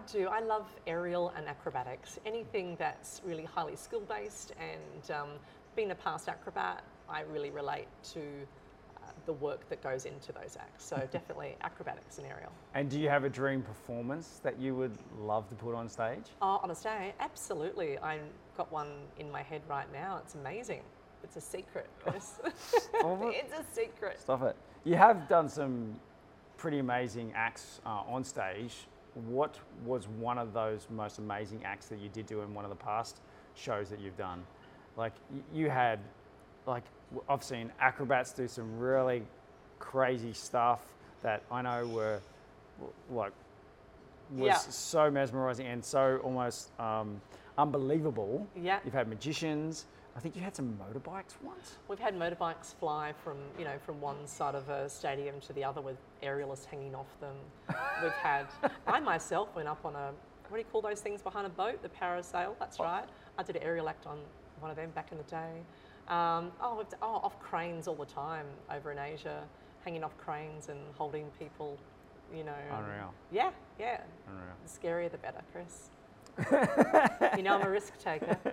I- 0.08 0.12
do. 0.12 0.28
I 0.28 0.40
love 0.40 0.68
aerial 0.88 1.34
and 1.36 1.48
acrobatics. 1.48 2.20
Anything 2.26 2.76
that's 2.78 3.22
really 3.26 3.46
highly 3.46 3.76
skill 3.76 4.02
based, 4.02 4.54
and 4.60 5.12
um, 5.12 5.30
being 5.76 5.92
a 5.92 5.96
past 5.96 6.30
acrobat, 6.30 6.84
I 7.10 7.22
really 7.22 7.50
relate 7.52 7.88
to 8.14 8.20
uh, 8.20 9.12
the 9.26 9.34
work 9.34 9.68
that 9.70 9.82
goes 9.82 10.06
into 10.06 10.32
those 10.32 10.58
acts. 10.60 10.86
So 10.86 10.96
definitely 11.12 11.56
acrobatics 11.62 12.18
and 12.18 12.28
aerial. 12.28 12.52
And 12.74 12.90
do 12.90 13.00
you 13.00 13.10
have 13.10 13.24
a 13.24 13.30
dream 13.30 13.62
performance 13.62 14.40
that 14.44 14.60
you 14.60 14.76
would 14.76 14.98
love 15.20 15.48
to 15.50 15.56
put 15.56 15.76
on 15.76 15.90
stage? 15.90 16.26
Oh, 16.42 16.60
on 16.64 16.72
a 16.72 16.76
stage, 16.76 17.14
absolutely. 17.20 17.98
I've 18.00 18.22
got 18.58 18.72
one 18.72 18.90
in 19.18 19.32
my 19.32 19.42
head 19.42 19.62
right 19.70 19.92
now. 19.92 20.20
It's 20.24 20.36
amazing. 20.36 20.82
It's 21.24 21.36
a 21.36 21.42
secret, 21.42 21.88
Chris. 22.04 22.34
It's 22.44 23.54
a 23.54 23.64
secret. 23.74 24.20
Stop 24.20 24.44
it. 24.44 24.56
You 24.86 24.96
have 24.96 25.28
done 25.28 25.50
some 25.50 26.00
pretty 26.58 26.80
amazing 26.80 27.32
acts 27.36 27.82
uh, 27.86 28.04
on 28.08 28.24
stage. 28.24 28.88
What 29.14 29.58
was 29.86 30.08
one 30.08 30.38
of 30.38 30.54
those 30.54 30.88
most 30.90 31.18
amazing 31.20 31.62
acts 31.66 31.88
that 31.88 32.00
you 32.00 32.10
did 32.10 32.26
do 32.26 32.42
in 32.42 32.54
one 32.54 32.64
of 32.66 32.70
the 32.70 32.76
past 32.78 33.22
shows 33.56 33.90
that 33.90 34.00
you've 34.00 34.18
done? 34.18 34.44
Like 34.98 35.14
you 35.54 35.70
had, 35.70 36.00
like 36.66 36.84
I've 37.28 37.44
seen 37.44 37.72
acrobats 37.80 38.32
do 38.32 38.48
some 38.48 38.78
really 38.80 39.24
crazy 39.80 40.34
stuff 40.34 40.82
that 41.22 41.42
I 41.52 41.62
know 41.62 41.88
were 41.88 42.20
like 43.12 43.32
was 44.32 44.48
Yeah. 44.48 44.56
so 44.58 45.10
mesmerizing 45.10 45.66
and 45.68 45.84
so 45.84 46.20
almost 46.24 46.70
um, 46.80 47.20
unbelievable. 47.58 48.46
Yeah. 48.56 48.80
You've 48.86 48.94
had 48.94 49.08
magicians. 49.08 49.86
I 50.16 50.20
think 50.20 50.36
you 50.36 50.42
had 50.42 50.56
some 50.56 50.78
motorbikes 50.78 51.36
once. 51.42 51.78
We've 51.88 52.00
had 52.00 52.18
motorbikes 52.18 52.74
fly 52.76 53.14
from, 53.24 53.38
you 53.58 53.66
know, 53.66 53.78
from 53.86 54.02
one 54.02 54.28
side 54.28 54.56
of 54.56 54.68
a 54.70 54.90
stadium 54.90 55.40
to 55.42 55.54
the 55.54 55.64
other 55.64 55.82
with 55.82 55.98
aerialists 56.24 56.66
hanging 56.66 56.96
off 56.96 57.08
them. 57.22 57.36
We've 58.04 58.12
had, 58.12 58.48
I 58.88 59.00
myself 59.00 59.56
went 59.56 59.68
up 59.68 59.86
on 59.86 59.96
a, 59.96 60.12
what 60.50 60.58
do 60.58 60.58
you 60.58 60.66
call 60.72 60.82
those 60.82 61.00
things 61.00 61.22
behind 61.22 61.46
a 61.46 61.50
boat? 61.50 61.82
The 61.82 61.90
parasail, 61.90 62.56
that's 62.60 62.80
right. 62.80 63.06
I 63.38 63.44
did 63.44 63.56
an 63.56 63.64
aerial 63.64 63.88
act 63.88 64.08
on 64.08 64.18
one 64.60 64.72
of 64.72 64.78
them 64.78 64.90
back 64.92 65.12
in 65.12 65.18
the 65.18 65.24
day. 65.26 65.62
Um, 66.08 66.52
oh, 66.62 66.84
oh, 67.02 67.22
off 67.24 67.40
cranes 67.40 67.88
all 67.88 67.96
the 67.96 68.06
time 68.06 68.48
over 68.72 68.92
in 68.92 68.98
Asia, 68.98 69.44
hanging 69.86 70.04
off 70.04 70.18
cranes 70.18 70.70
and 70.70 70.80
holding 70.98 71.28
people, 71.38 71.78
you 72.36 72.44
know. 72.44 72.52
Unreal. 72.72 73.14
Yeah, 73.32 73.52
yeah. 73.80 74.02
Unreal. 74.28 74.56
The 74.66 74.88
scarier 74.88 75.12
the 75.12 75.20
better, 75.20 75.42
Chris. 75.54 75.92
You 77.38 77.44
know 77.44 77.56
I'm 77.56 77.66
a 77.66 77.70
risk 77.70 77.98
taker. 78.00 78.38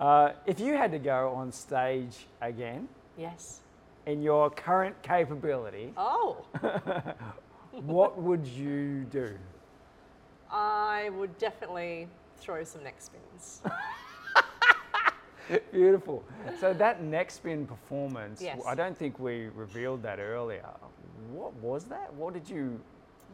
Uh, 0.00 0.32
if 0.44 0.58
you 0.58 0.76
had 0.76 0.90
to 0.90 0.98
go 0.98 1.32
on 1.36 1.52
stage 1.52 2.26
again 2.42 2.88
Yes. 3.16 3.60
in 4.06 4.22
your 4.22 4.50
current 4.50 5.00
capability, 5.02 5.94
Oh. 5.96 6.44
what 7.70 8.20
would 8.20 8.44
you 8.44 9.04
do? 9.04 9.38
I 10.50 11.10
would 11.10 11.38
definitely 11.38 12.08
throw 12.38 12.64
some 12.64 12.82
neck 12.82 12.96
spins. 12.98 13.62
Beautiful. 15.72 16.24
So 16.58 16.74
that 16.74 17.00
neck 17.02 17.30
spin 17.30 17.64
performance, 17.66 18.42
Yes. 18.42 18.60
I 18.66 18.74
don't 18.74 18.98
think 18.98 19.20
we 19.20 19.46
revealed 19.54 20.02
that 20.02 20.18
earlier. 20.18 20.66
What 21.30 21.54
was 21.54 21.84
that? 21.84 22.12
What 22.14 22.34
did 22.34 22.48
you 22.48 22.80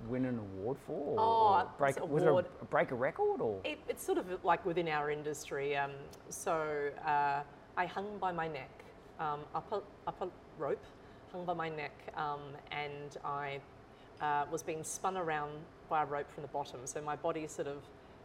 win 0.08 0.24
an 0.24 0.38
award 0.38 0.76
for? 0.86 0.92
Or- 0.92 1.20
Oh, 1.20 1.60
or 1.60 1.68
break, 1.78 2.08
was 2.08 2.22
it 2.22 2.28
a, 2.28 2.34
a 2.34 2.64
break 2.70 2.90
a 2.90 2.94
record 2.94 3.40
or? 3.40 3.60
It, 3.64 3.78
it's 3.88 4.04
sort 4.04 4.18
of 4.18 4.26
like 4.44 4.64
within 4.64 4.88
our 4.88 5.10
industry. 5.10 5.76
Um, 5.76 5.92
so 6.28 6.90
uh, 7.06 7.40
I 7.76 7.86
hung 7.86 8.18
by 8.18 8.32
my 8.32 8.48
neck, 8.48 8.70
um, 9.18 9.40
up, 9.54 9.70
a, 9.72 10.08
up 10.08 10.20
a 10.22 10.28
rope, 10.58 10.82
hung 11.32 11.44
by 11.44 11.54
my 11.54 11.68
neck, 11.68 11.92
um, 12.16 12.40
and 12.70 13.16
I 13.24 13.60
uh, 14.20 14.44
was 14.50 14.62
being 14.62 14.84
spun 14.84 15.16
around 15.16 15.52
by 15.88 16.02
a 16.02 16.06
rope 16.06 16.30
from 16.32 16.42
the 16.42 16.48
bottom. 16.48 16.80
So 16.84 17.00
my 17.02 17.16
body 17.16 17.46
sort 17.46 17.68
of 17.68 17.78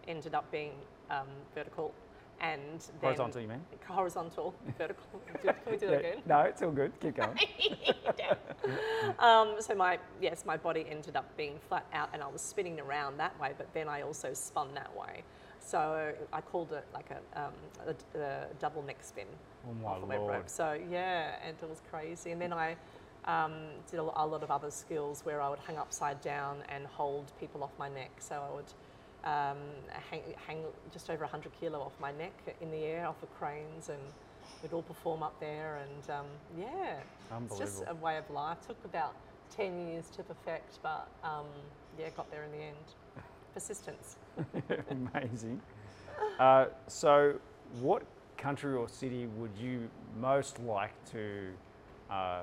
ended 0.07 0.35
up 0.35 0.49
being 0.51 0.71
um, 1.09 1.27
vertical 1.53 1.93
and 2.41 2.79
then 2.79 2.89
Horizontal, 3.01 3.41
you 3.41 3.47
mean? 3.47 3.61
Horizontal, 3.87 4.53
vertical. 4.77 5.05
Can 5.41 5.55
we 5.69 5.77
do 5.77 5.87
that 5.87 6.01
Yeah, 6.03 6.09
again? 6.09 6.21
No, 6.25 6.39
it's 6.41 6.61
all 6.61 6.71
good. 6.71 6.91
Keep 6.99 7.15
going. 7.15 7.37
Um, 9.25 9.55
so 9.61 9.75
my 9.75 9.99
yes, 10.21 10.45
my 10.45 10.57
body 10.57 10.85
ended 10.89 11.17
up 11.17 11.37
being 11.37 11.59
flat 11.69 11.87
out, 11.93 12.09
and 12.13 12.23
I 12.23 12.27
was 12.27 12.41
spinning 12.41 12.79
around 12.81 13.17
that 13.19 13.39
way. 13.41 13.53
But 13.57 13.73
then 13.73 13.89
I 13.89 14.03
also 14.03 14.33
spun 14.33 14.69
that 14.75 14.95
way. 14.95 15.23
So 15.61 16.13
I 16.33 16.41
called 16.41 16.73
it 16.73 16.85
like 16.93 17.09
a, 17.11 17.41
um, 17.47 17.53
a, 17.87 18.19
a 18.19 18.47
double 18.59 18.83
neck 18.83 18.99
spin 19.03 19.27
Oh 19.67 19.73
my 19.73 19.95
off 19.95 20.03
a 20.03 20.07
web 20.07 20.21
lord. 20.21 20.27
rope. 20.27 20.49
So 20.49 20.79
yeah, 20.91 21.35
and 21.45 21.57
it 21.61 21.69
was 21.69 21.81
crazy. 21.91 22.31
And 22.31 22.41
then 22.41 22.53
I 22.53 22.77
Um, 23.25 23.53
did 23.91 23.99
a, 23.99 24.03
a 24.03 24.25
lot 24.27 24.43
of 24.43 24.51
other 24.51 24.71
skills 24.71 25.25
where 25.25 25.41
I 25.41 25.49
would 25.49 25.59
hang 25.67 25.77
upside 25.77 26.21
down 26.21 26.63
and 26.69 26.87
hold 26.87 27.33
people 27.39 27.63
off 27.63 27.73
my 27.79 27.89
neck. 27.89 28.11
So 28.19 28.35
I 28.49 28.51
would 28.57 28.73
um, 29.25 29.59
hang, 30.11 30.23
hang 30.47 30.59
just 30.93 31.09
over 31.09 31.25
100 31.25 31.51
kilo 31.59 31.81
off 31.81 31.93
my 31.99 32.11
neck 32.13 32.33
in 32.61 32.71
the 32.71 32.83
air 32.85 33.07
off 33.07 33.23
of 33.23 33.31
cranes 33.39 33.89
and 33.89 33.99
we'd 34.61 34.73
all 34.73 34.81
perform 34.81 35.23
up 35.23 35.39
there 35.39 35.79
and 35.83 36.09
um, 36.17 36.25
yeah, 36.57 36.97
it's 37.45 37.57
just 37.57 37.83
a 37.87 37.95
way 37.95 38.17
of 38.17 38.29
life. 38.29 38.57
Took 38.67 38.83
about 38.85 39.15
10 39.55 39.87
years 39.87 40.09
to 40.15 40.23
perfect, 40.23 40.79
but 40.81 41.07
um, 41.23 41.45
yeah, 41.99 42.09
got 42.15 42.29
there 42.31 42.43
in 42.43 42.51
the 42.51 42.63
end. 42.63 42.75
Persistence. 43.53 44.17
Amazing. 44.89 45.61
Uh, 46.39 46.65
so, 46.87 47.35
what 47.79 48.03
country 48.37 48.73
or 48.73 48.89
city 48.89 49.27
would 49.37 49.51
you 49.59 49.89
most 50.19 50.59
like 50.59 50.93
to, 51.11 51.47
uh, 52.09 52.41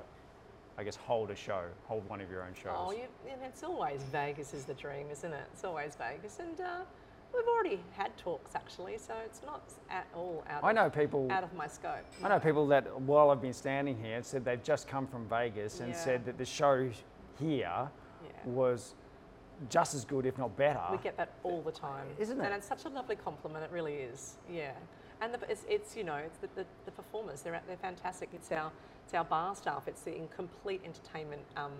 I 0.77 0.83
guess, 0.83 0.95
hold 0.95 1.29
a 1.29 1.35
show, 1.35 1.65
hold 1.87 2.07
one 2.09 2.19
of 2.19 2.31
your 2.31 2.43
own 2.43 2.53
shows? 2.55 2.75
Oh, 2.75 2.91
you, 2.91 3.03
and 3.29 3.41
it's 3.43 3.63
always 3.63 4.01
Vegas 4.11 4.53
is 4.53 4.65
the 4.65 4.73
dream, 4.73 5.07
isn't 5.11 5.31
it? 5.31 5.45
It's 5.53 5.63
always 5.63 5.95
Vegas, 5.95 6.39
and 6.39 6.59
uh, 6.59 6.79
we've 7.33 7.47
already 7.47 7.79
had 7.91 8.15
talks 8.17 8.55
actually, 8.55 8.97
so 8.97 9.13
it's 9.25 9.41
not 9.45 9.61
at 9.89 10.07
all 10.15 10.43
out. 10.49 10.63
I 10.63 10.69
of, 10.69 10.75
know 10.75 10.89
people. 10.89 11.27
out 11.31 11.43
of 11.43 11.53
my 11.53 11.67
scope. 11.67 12.05
I 12.23 12.29
know 12.29 12.39
people 12.39 12.67
that 12.67 12.99
while 13.01 13.29
I've 13.29 13.41
been 13.41 13.53
standing 13.53 13.97
here 14.01 14.21
said 14.23 14.45
they've 14.45 14.63
just 14.63 14.87
come 14.87 15.07
from 15.07 15.27
Vegas 15.27 15.79
and 15.79 15.89
Yeah. 15.89 15.95
said 15.97 16.25
that 16.25 16.37
the 16.37 16.45
show 16.45 16.89
here 17.39 17.89
Yeah. 18.23 18.29
was 18.45 18.95
just 19.69 19.93
as 19.95 20.03
good, 20.05 20.25
if 20.25 20.37
not 20.37 20.55
better. 20.57 20.81
We 20.91 20.97
get 20.97 21.17
that 21.17 21.33
all 21.43 21.61
the 21.61 21.71
time, 21.71 22.07
Isn't 22.19 22.39
it? 22.39 22.45
And 22.45 22.53
it's 22.53 22.67
such 22.67 22.85
a 22.85 22.89
lovely 22.89 23.15
compliment. 23.15 23.63
It 23.63 23.71
really 23.71 23.95
is. 23.95 24.35
Yeah. 24.49 24.71
And 25.21 25.33
the, 25.33 25.39
it's, 25.49 25.63
it's 25.69 25.95
you 25.95 26.03
know 26.03 26.15
it's 26.15 26.37
the, 26.39 26.49
the, 26.55 26.65
the 26.85 26.91
performers. 26.91 27.41
They're 27.41 27.61
they're 27.67 27.77
fantastic. 27.77 28.29
It's 28.33 28.51
our 28.51 28.71
it's 29.05 29.13
our 29.13 29.23
bar 29.23 29.55
staff. 29.55 29.87
It's 29.87 30.01
the 30.01 30.15
in- 30.15 30.27
complete 30.29 30.81
entertainment 30.83 31.41
um, 31.55 31.71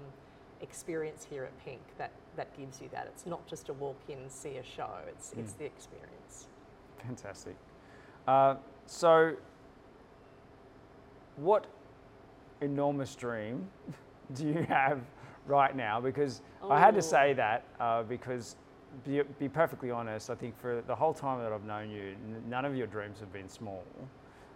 experience 0.64 1.28
here 1.30 1.44
at 1.44 1.66
Pink 1.66 1.82
that 1.98 2.12
that 2.36 2.56
gives 2.58 2.82
you 2.82 2.90
that. 2.92 3.06
It's 3.08 3.26
not 3.28 3.46
just 3.46 3.70
a 3.70 3.74
walk 3.74 3.98
in, 4.10 4.30
see 4.30 4.58
a 4.58 4.64
show. 4.64 4.90
It's 5.08 5.32
Mm. 5.34 5.40
it's 5.40 5.54
the 5.54 5.66
experience. 5.66 6.48
Fantastic. 7.06 7.56
Uh, 8.28 8.56
so, 8.88 9.34
what 11.36 11.66
enormous 12.62 13.16
dream 13.16 13.68
do 14.34 14.48
you 14.48 14.64
have 14.64 15.00
right 15.46 15.76
now? 15.76 16.00
Because 16.00 16.42
I 16.70 16.80
had 16.80 16.96
to 16.96 17.02
say 17.02 17.34
that 17.34 17.66
uh, 17.80 18.04
because, 18.04 18.56
be, 19.06 19.22
be 19.40 19.50
perfectly 19.50 19.92
honest, 19.92 20.30
I 20.30 20.36
think 20.36 20.58
for 20.60 20.82
the 20.88 20.96
whole 20.96 21.14
time 21.14 21.40
that 21.44 21.52
I've 21.52 21.66
known 21.66 21.90
you, 21.90 22.12
n- 22.12 22.44
none 22.48 22.64
of 22.64 22.76
your 22.76 22.88
dreams 22.88 23.20
have 23.20 23.34
been 23.34 23.50
small. 23.50 23.84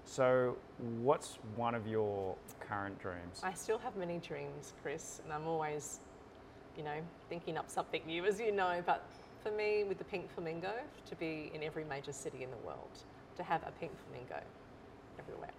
So, 0.08 0.56
what's 1.02 1.38
one 1.58 1.76
of 1.76 1.86
your 1.86 2.34
current 2.62 2.98
dreams? 2.98 3.42
I 3.44 3.54
still 3.54 3.78
have 3.78 3.98
many 3.98 4.20
dreams, 4.20 4.74
Chris, 4.82 5.20
and 5.24 5.34
I'm 5.34 5.46
always, 5.46 6.00
you 6.78 6.84
know, 6.84 6.96
thinking 7.30 7.58
up 7.58 7.70
something 7.70 8.02
new, 8.08 8.26
as 8.26 8.40
you 8.40 8.54
know. 8.54 8.82
But 8.86 9.06
for 9.44 9.52
me, 9.52 9.84
with 9.84 9.98
the 9.98 10.06
Pink 10.06 10.32
Flamingo, 10.34 10.72
to 11.10 11.16
be 11.18 11.52
in 11.54 11.62
every 11.62 11.84
major 11.84 12.14
city 12.14 12.44
in 12.44 12.50
the 12.50 12.58
world, 12.66 13.04
to 13.36 13.44
have 13.44 13.62
a 13.64 13.72
Pink 13.82 13.92
Flamingo 14.06 14.42
everywhere. 15.20 15.52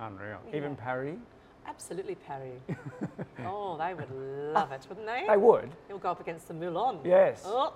Unreal. 0.00 0.40
Even 0.52 0.74
Paris? 0.74 1.16
Absolutely, 1.64 2.16
Paris. 2.16 2.60
oh, 3.46 3.78
they 3.78 3.94
would 3.94 4.10
love 4.52 4.72
it, 4.72 4.84
wouldn't 4.88 5.06
they? 5.06 5.24
They 5.28 5.36
would. 5.36 5.70
He'll 5.86 5.98
go 5.98 6.10
up 6.10 6.20
against 6.20 6.48
the 6.48 6.54
Moulin. 6.54 6.98
Yes. 7.04 7.44
Oh, 7.46 7.72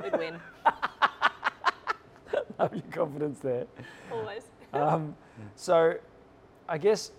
we'd 0.00 0.16
win. 0.16 0.40
Love 2.58 2.72
your 2.72 2.84
confidence 2.92 3.40
there. 3.40 3.66
Always. 4.12 4.44
Um, 4.76 5.16
so, 5.54 5.94
I 6.68 6.78
guess 6.78 7.12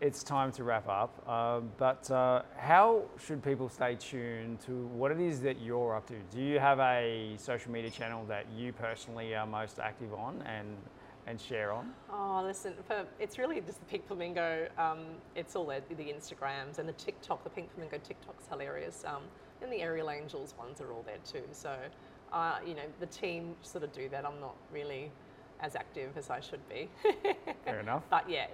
it's 0.00 0.22
time 0.22 0.52
to 0.52 0.64
wrap 0.64 0.88
up. 0.88 1.26
Um, 1.28 1.70
but 1.78 2.10
uh, 2.10 2.42
how 2.56 3.02
should 3.18 3.42
people 3.42 3.68
stay 3.68 3.96
tuned 3.96 4.60
to 4.60 4.86
what 4.88 5.10
it 5.10 5.20
is 5.20 5.40
that 5.42 5.60
you're 5.60 5.96
up 5.96 6.06
to? 6.08 6.14
Do 6.34 6.40
you 6.40 6.58
have 6.58 6.80
a 6.80 7.34
social 7.38 7.72
media 7.72 7.90
channel 7.90 8.24
that 8.26 8.46
you 8.54 8.72
personally 8.72 9.34
are 9.34 9.46
most 9.46 9.78
active 9.78 10.12
on 10.12 10.42
and 10.42 10.76
and 11.28 11.40
share 11.40 11.72
on? 11.72 11.90
Oh, 12.08 12.40
listen, 12.44 12.74
for, 12.86 13.04
it's 13.18 13.36
really 13.36 13.60
just 13.60 13.80
the 13.80 13.86
Pink 13.86 14.06
Flamingo. 14.06 14.68
Um, 14.78 15.00
it's 15.34 15.56
all 15.56 15.66
the, 15.66 15.82
the 15.96 16.04
Instagrams 16.04 16.78
and 16.78 16.88
the 16.88 16.92
TikTok. 16.92 17.42
The 17.42 17.50
Pink 17.50 17.72
Flamingo 17.74 17.98
TikTok's 17.98 18.46
hilarious. 18.48 19.02
Um, 19.04 19.22
and 19.60 19.72
the 19.72 19.80
Aerial 19.82 20.10
Angels 20.10 20.54
ones 20.56 20.80
are 20.80 20.92
all 20.92 21.04
there 21.04 21.18
too. 21.24 21.42
So, 21.50 21.76
uh, 22.32 22.58
you 22.64 22.74
know, 22.74 22.82
the 23.00 23.06
team 23.06 23.56
sort 23.62 23.82
of 23.82 23.92
do 23.92 24.08
that. 24.10 24.24
I'm 24.24 24.38
not 24.40 24.54
really 24.72 25.10
as 25.60 25.74
active 25.74 26.16
as 26.16 26.30
I 26.30 26.40
should 26.40 26.66
be. 26.68 26.88
Fair 27.64 27.80
enough. 27.80 28.02
But 28.10 28.28
yeah, 28.28 28.46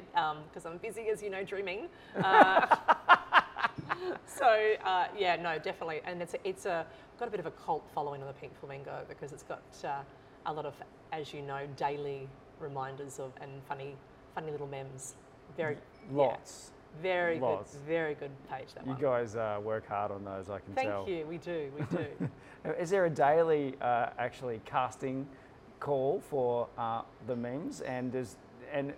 because 0.49 0.67
I'm 0.67 0.79
busy, 0.79 1.09
as 1.13 1.23
you 1.23 1.31
know, 1.31 1.43
dreaming. 1.45 1.89
Uh, 2.23 2.77
so 4.27 4.75
uh, 4.85 5.07
yeah, 5.19 5.37
no, 5.37 5.59
definitely, 5.59 6.01
and 6.05 6.23
it's 6.23 6.35
a, 6.35 6.49
it's 6.49 6.67
a 6.67 6.87
got 7.19 7.29
a 7.29 7.31
bit 7.31 7.41
of 7.41 7.47
a 7.47 7.51
cult 7.53 7.89
following 7.95 8.21
on 8.21 8.27
the 8.27 8.35
Pink 8.35 8.53
Flamingo 8.59 9.05
because 9.09 9.33
it's 9.33 9.43
got 9.45 9.63
uh, 9.85 10.03
a 10.47 10.53
lot 10.53 10.67
of, 10.67 10.75
as 11.13 11.33
you 11.33 11.43
know, 11.43 11.67
daily 11.77 12.29
reminders 12.61 13.19
of 13.19 13.33
and 13.41 13.51
funny, 13.69 13.95
funny 14.35 14.51
little 14.51 14.67
memes. 14.67 15.15
Very 15.57 15.75
yeah, 15.75 16.17
Lots. 16.17 16.71
very 17.03 17.39
Lots. 17.39 17.73
good, 17.73 17.81
very 17.87 18.15
good 18.15 18.31
page 18.51 18.69
that 18.75 18.85
You 18.87 18.93
one. 18.93 19.01
guys 19.01 19.37
uh, 19.37 19.61
work 19.63 19.87
hard 19.89 20.11
on 20.11 20.25
those, 20.25 20.49
I 20.51 20.59
can 20.61 20.75
Thank 20.75 20.89
tell. 20.89 21.09
you. 21.09 21.27
We 21.27 21.39
do. 21.39 21.71
We 21.79 21.85
do. 21.97 22.07
Is 22.81 22.91
there 22.91 23.05
a 23.05 23.11
daily 23.11 23.75
uh, 23.81 24.07
actually 24.19 24.61
casting 24.65 25.27
call 25.83 26.23
for 26.31 26.69
uh, 26.79 27.03
the 27.27 27.35
memes 27.35 27.81
and 27.81 28.13
does 28.13 28.37
and 28.73 28.93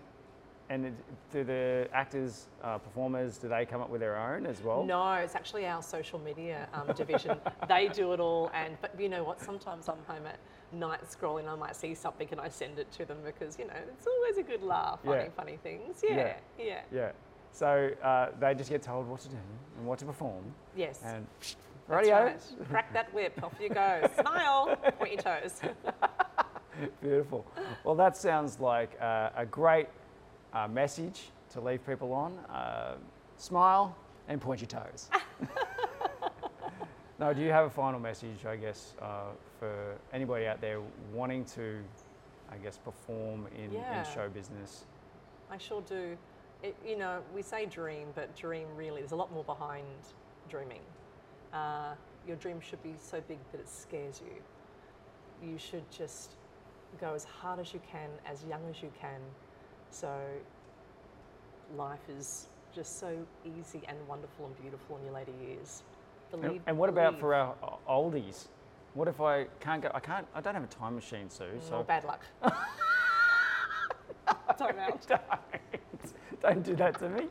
and 0.70 0.96
do 1.30 1.44
the 1.44 1.86
actors, 1.92 2.46
uh, 2.62 2.78
performers, 2.78 3.36
do 3.36 3.48
they 3.48 3.66
come 3.66 3.82
up 3.82 3.90
with 3.90 4.00
their 4.00 4.16
own 4.16 4.46
as 4.46 4.62
well? 4.62 4.82
No, 4.82 5.12
it's 5.14 5.34
actually 5.34 5.66
our 5.66 5.82
social 5.82 6.18
media 6.18 6.68
um, 6.72 6.86
division. 6.96 7.36
they 7.68 7.88
do 7.88 8.14
it 8.14 8.20
all, 8.20 8.50
and 8.54 8.76
but 8.80 8.98
you 8.98 9.10
know 9.10 9.24
what? 9.24 9.42
Sometimes 9.42 9.88
I'm 9.90 9.98
home 10.06 10.26
at 10.26 10.38
night 10.72 11.00
scrolling. 11.04 11.48
I 11.48 11.54
might 11.54 11.76
see 11.76 11.94
something 11.94 12.28
and 12.30 12.40
I 12.40 12.48
send 12.48 12.78
it 12.78 12.90
to 12.92 13.04
them 13.04 13.18
because 13.24 13.58
you 13.58 13.66
know 13.66 13.74
it's 13.92 14.06
always 14.06 14.38
a 14.38 14.42
good 14.42 14.62
laugh, 14.62 15.00
funny, 15.04 15.24
Yeah. 15.24 15.28
funny 15.36 15.58
things. 15.62 16.02
Yeah, 16.02 16.34
yeah, 16.58 16.80
Yeah. 16.90 17.12
So 17.52 17.90
uh, 18.02 18.28
they 18.40 18.54
just 18.54 18.70
get 18.70 18.82
told 18.82 19.06
what 19.06 19.20
to 19.20 19.28
do 19.28 19.36
and 19.78 19.86
what 19.86 19.98
to 20.00 20.06
perform. 20.06 20.44
yes. 20.74 21.00
And 21.04 21.26
radio. 21.88 22.24
right. 22.24 22.42
Crack 22.70 22.92
that 22.94 23.12
whip. 23.14 23.38
Off 23.42 23.52
you 23.60 23.68
go. 23.68 24.08
Smile. 24.20 24.76
Point 24.98 25.12
your 25.12 25.22
toes. 25.22 25.60
Beautiful. 27.02 27.46
Well, 27.84 27.94
that 27.94 28.16
sounds 28.16 28.60
like 28.60 28.96
uh, 29.00 29.30
a 29.36 29.46
great 29.46 29.88
uh, 30.52 30.68
message 30.68 31.30
to 31.50 31.60
leave 31.60 31.86
people 31.86 32.12
on. 32.12 32.38
Uh, 32.50 32.94
smile 33.36 33.96
and 34.28 34.40
point 34.40 34.60
your 34.60 34.68
toes. 34.68 35.10
no, 37.18 37.32
do 37.32 37.42
you 37.42 37.50
have 37.50 37.66
a 37.66 37.70
final 37.70 38.00
message, 38.00 38.44
I 38.46 38.56
guess, 38.56 38.94
uh, 39.00 39.30
for 39.58 39.96
anybody 40.12 40.46
out 40.46 40.60
there 40.60 40.80
wanting 41.12 41.44
to, 41.46 41.78
I 42.50 42.56
guess, 42.56 42.78
perform 42.78 43.46
in, 43.56 43.72
Yeah. 43.72 44.00
in 44.00 44.14
show 44.14 44.28
business? 44.28 44.84
I 45.50 45.58
sure 45.58 45.82
do. 45.82 46.16
It, 46.62 46.76
you 46.86 46.96
know, 46.96 47.20
we 47.34 47.42
say 47.42 47.66
dream, 47.66 48.08
but 48.14 48.34
dream 48.34 48.66
really, 48.76 49.00
there's 49.00 49.12
a 49.12 49.16
lot 49.16 49.32
more 49.32 49.44
behind 49.44 49.84
dreaming. 50.48 50.80
Uh, 51.52 51.94
your 52.26 52.36
dream 52.36 52.60
should 52.60 52.82
be 52.82 52.94
so 52.98 53.20
big 53.28 53.38
that 53.52 53.60
it 53.60 53.68
scares 53.68 54.22
you. 54.24 55.48
You 55.48 55.58
should 55.58 55.88
just 55.90 56.32
go 57.00 57.14
as 57.14 57.24
hard 57.24 57.60
as 57.60 57.72
you 57.72 57.80
can, 57.90 58.08
as 58.30 58.44
young 58.48 58.60
as 58.70 58.82
you 58.82 58.90
can. 59.00 59.20
So 59.90 60.12
life 61.76 62.00
is 62.08 62.46
just 62.74 62.98
so 62.98 63.16
easy 63.44 63.82
and 63.88 63.96
wonderful 64.08 64.46
and 64.46 64.60
beautiful 64.60 64.96
in 64.98 65.04
your 65.04 65.14
later 65.14 65.32
years. 65.46 65.82
And, 66.32 66.42
Believe, 66.42 66.62
and 66.66 66.76
what 66.76 66.88
about 66.88 67.18
for 67.20 67.34
our 67.34 67.54
oldies? 67.88 68.46
What 68.94 69.08
if 69.08 69.20
I 69.20 69.46
can't 69.60 69.82
go? 69.82 69.90
I 69.94 70.00
can't. 70.00 70.26
I 70.34 70.40
don't 70.40 70.54
have 70.54 70.64
a 70.64 70.68
time 70.68 70.94
machine, 70.94 71.28
Sue. 71.30 71.44
Oh, 71.44 71.68
So 71.68 71.82
bad 71.82 72.04
luck. 72.04 72.22
Time 74.58 74.78
out. 74.78 75.06
don't, 75.08 76.42
don't 76.42 76.62
do 76.62 76.76
that 76.76 76.98
to 77.00 77.08
me. 77.08 77.26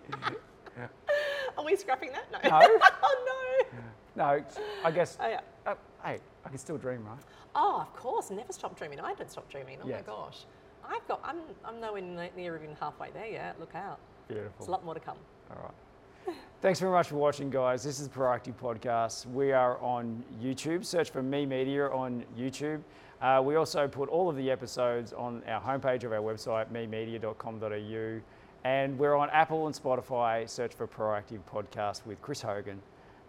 Are 1.58 1.63
we 1.63 1.76
scrapping 1.76 2.12
that? 2.12 2.32
No. 2.32 2.39
No. 2.49 2.60
oh 3.04 3.58
no. 3.65 3.78
No, 4.15 4.43
I 4.84 4.91
guess. 4.91 5.17
Oh 5.19 5.28
yeah. 5.28 5.39
Uh, 5.65 5.76
hey, 6.04 6.19
I 6.45 6.49
can 6.49 6.58
still 6.58 6.78
dream, 6.78 7.06
right? 7.06 7.17
Oh, 7.56 7.80
of 7.82 7.93
course, 7.95 8.30
never 8.32 8.52
stop 8.52 8.78
dreaming. 8.78 8.99
I 8.99 9.13
don't 9.13 9.30
stop 9.32 9.49
dreaming. 9.49 9.80
Oh 9.84 9.88
Yes. 9.88 10.02
my 10.06 10.13
gosh, 10.13 10.45
I've 10.88 11.08
got. 11.08 11.21
I'm. 11.23 11.38
I'm 11.63 11.80
nowhere 11.80 12.02
near 12.36 12.56
even 12.56 12.76
halfway 12.80 13.12
there 13.12 13.28
yet. 13.28 13.60
Look 13.60 13.76
out. 13.76 13.99
Beautiful. 14.28 14.52
There's 14.58 14.67
a 14.67 14.71
lot 14.71 14.84
more 14.86 14.93
to 14.93 14.99
come. 14.99 15.17
All 15.52 15.63
right. 15.63 16.36
Thanks 16.62 16.80
very 16.80 16.91
much 16.93 17.10
for 17.10 17.15
watching, 17.15 17.49
guys. 17.49 17.84
This 17.84 17.99
is 17.99 18.08
the 18.08 18.13
Proactive 18.17 18.54
Podcast. 18.56 19.26
We 19.32 19.52
are 19.52 19.78
on 19.80 20.23
YouTube. 20.41 20.86
Search 20.86 21.10
for 21.12 21.21
Me 21.21 21.45
Media 21.45 21.88
on 21.89 22.23
YouTube. 22.38 22.82
Uh, 23.21 23.41
we 23.43 23.56
also 23.56 23.88
put 23.88 24.08
all 24.10 24.30
of 24.30 24.38
the 24.38 24.49
episodes 24.49 25.12
on 25.12 25.43
our 25.47 25.62
homepage 25.62 26.04
of 26.06 26.13
our 26.13 26.19
website, 26.21 26.69
memedia.com.au. 26.71 28.21
And 28.63 28.97
we're 28.97 29.15
on 29.15 29.30
Apple 29.32 29.67
and 29.67 29.76
Spotify. 29.76 30.47
Search 30.49 30.73
for 30.73 30.88
Proactive 30.88 31.41
Podcast 31.52 32.06
with 32.06 32.21
Chris 32.21 32.41
Hogan. 32.41 32.82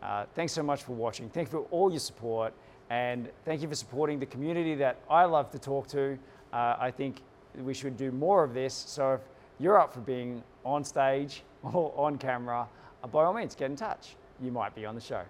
Uh, 0.05 0.27
thanks 0.35 0.53
so 0.53 0.62
much 0.62 0.83
for 0.83 0.93
watching. 0.93 1.31
Thank 1.31 1.49
you 1.49 1.61
for 1.61 1.67
all 1.71 1.90
your 1.90 2.01
support. 2.01 2.53
And 2.90 3.31
thank 3.47 3.62
you 3.62 3.69
for 3.69 3.75
supporting 3.75 4.19
the 4.21 4.27
community 4.27 4.75
that 4.75 4.99
I 5.09 5.25
love 5.25 5.51
to 5.53 5.59
talk 5.59 5.88
to. 5.88 6.19
Uh, 6.53 6.77
I 6.79 6.90
think 6.90 7.23
we 7.59 7.73
should 7.73 7.97
do 7.97 8.12
more 8.12 8.45
of 8.45 8.53
this. 8.53 8.75
So 8.75 9.14
if 9.14 9.21
you're 9.59 9.81
up 9.81 9.95
for 9.95 10.01
being 10.01 10.43
on 10.64 10.85
stage 10.85 11.43
or 11.62 11.95
on 11.97 12.19
camera, 12.19 12.69
uh, 13.03 13.07
by 13.07 13.25
all 13.25 13.33
means, 13.33 13.55
get 13.55 13.71
in 13.71 13.77
touch. 13.77 14.17
You 14.43 14.53
might 14.53 14.75
be 14.75 14.85
on 14.85 14.95
the 14.95 15.01
show. 15.01 15.23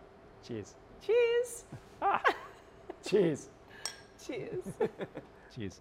Cheers. 0.46 0.74
Cheers. 1.06 1.64
Cheers. 3.06 3.48
Cheers. 4.26 4.64
Cheers. 5.54 5.80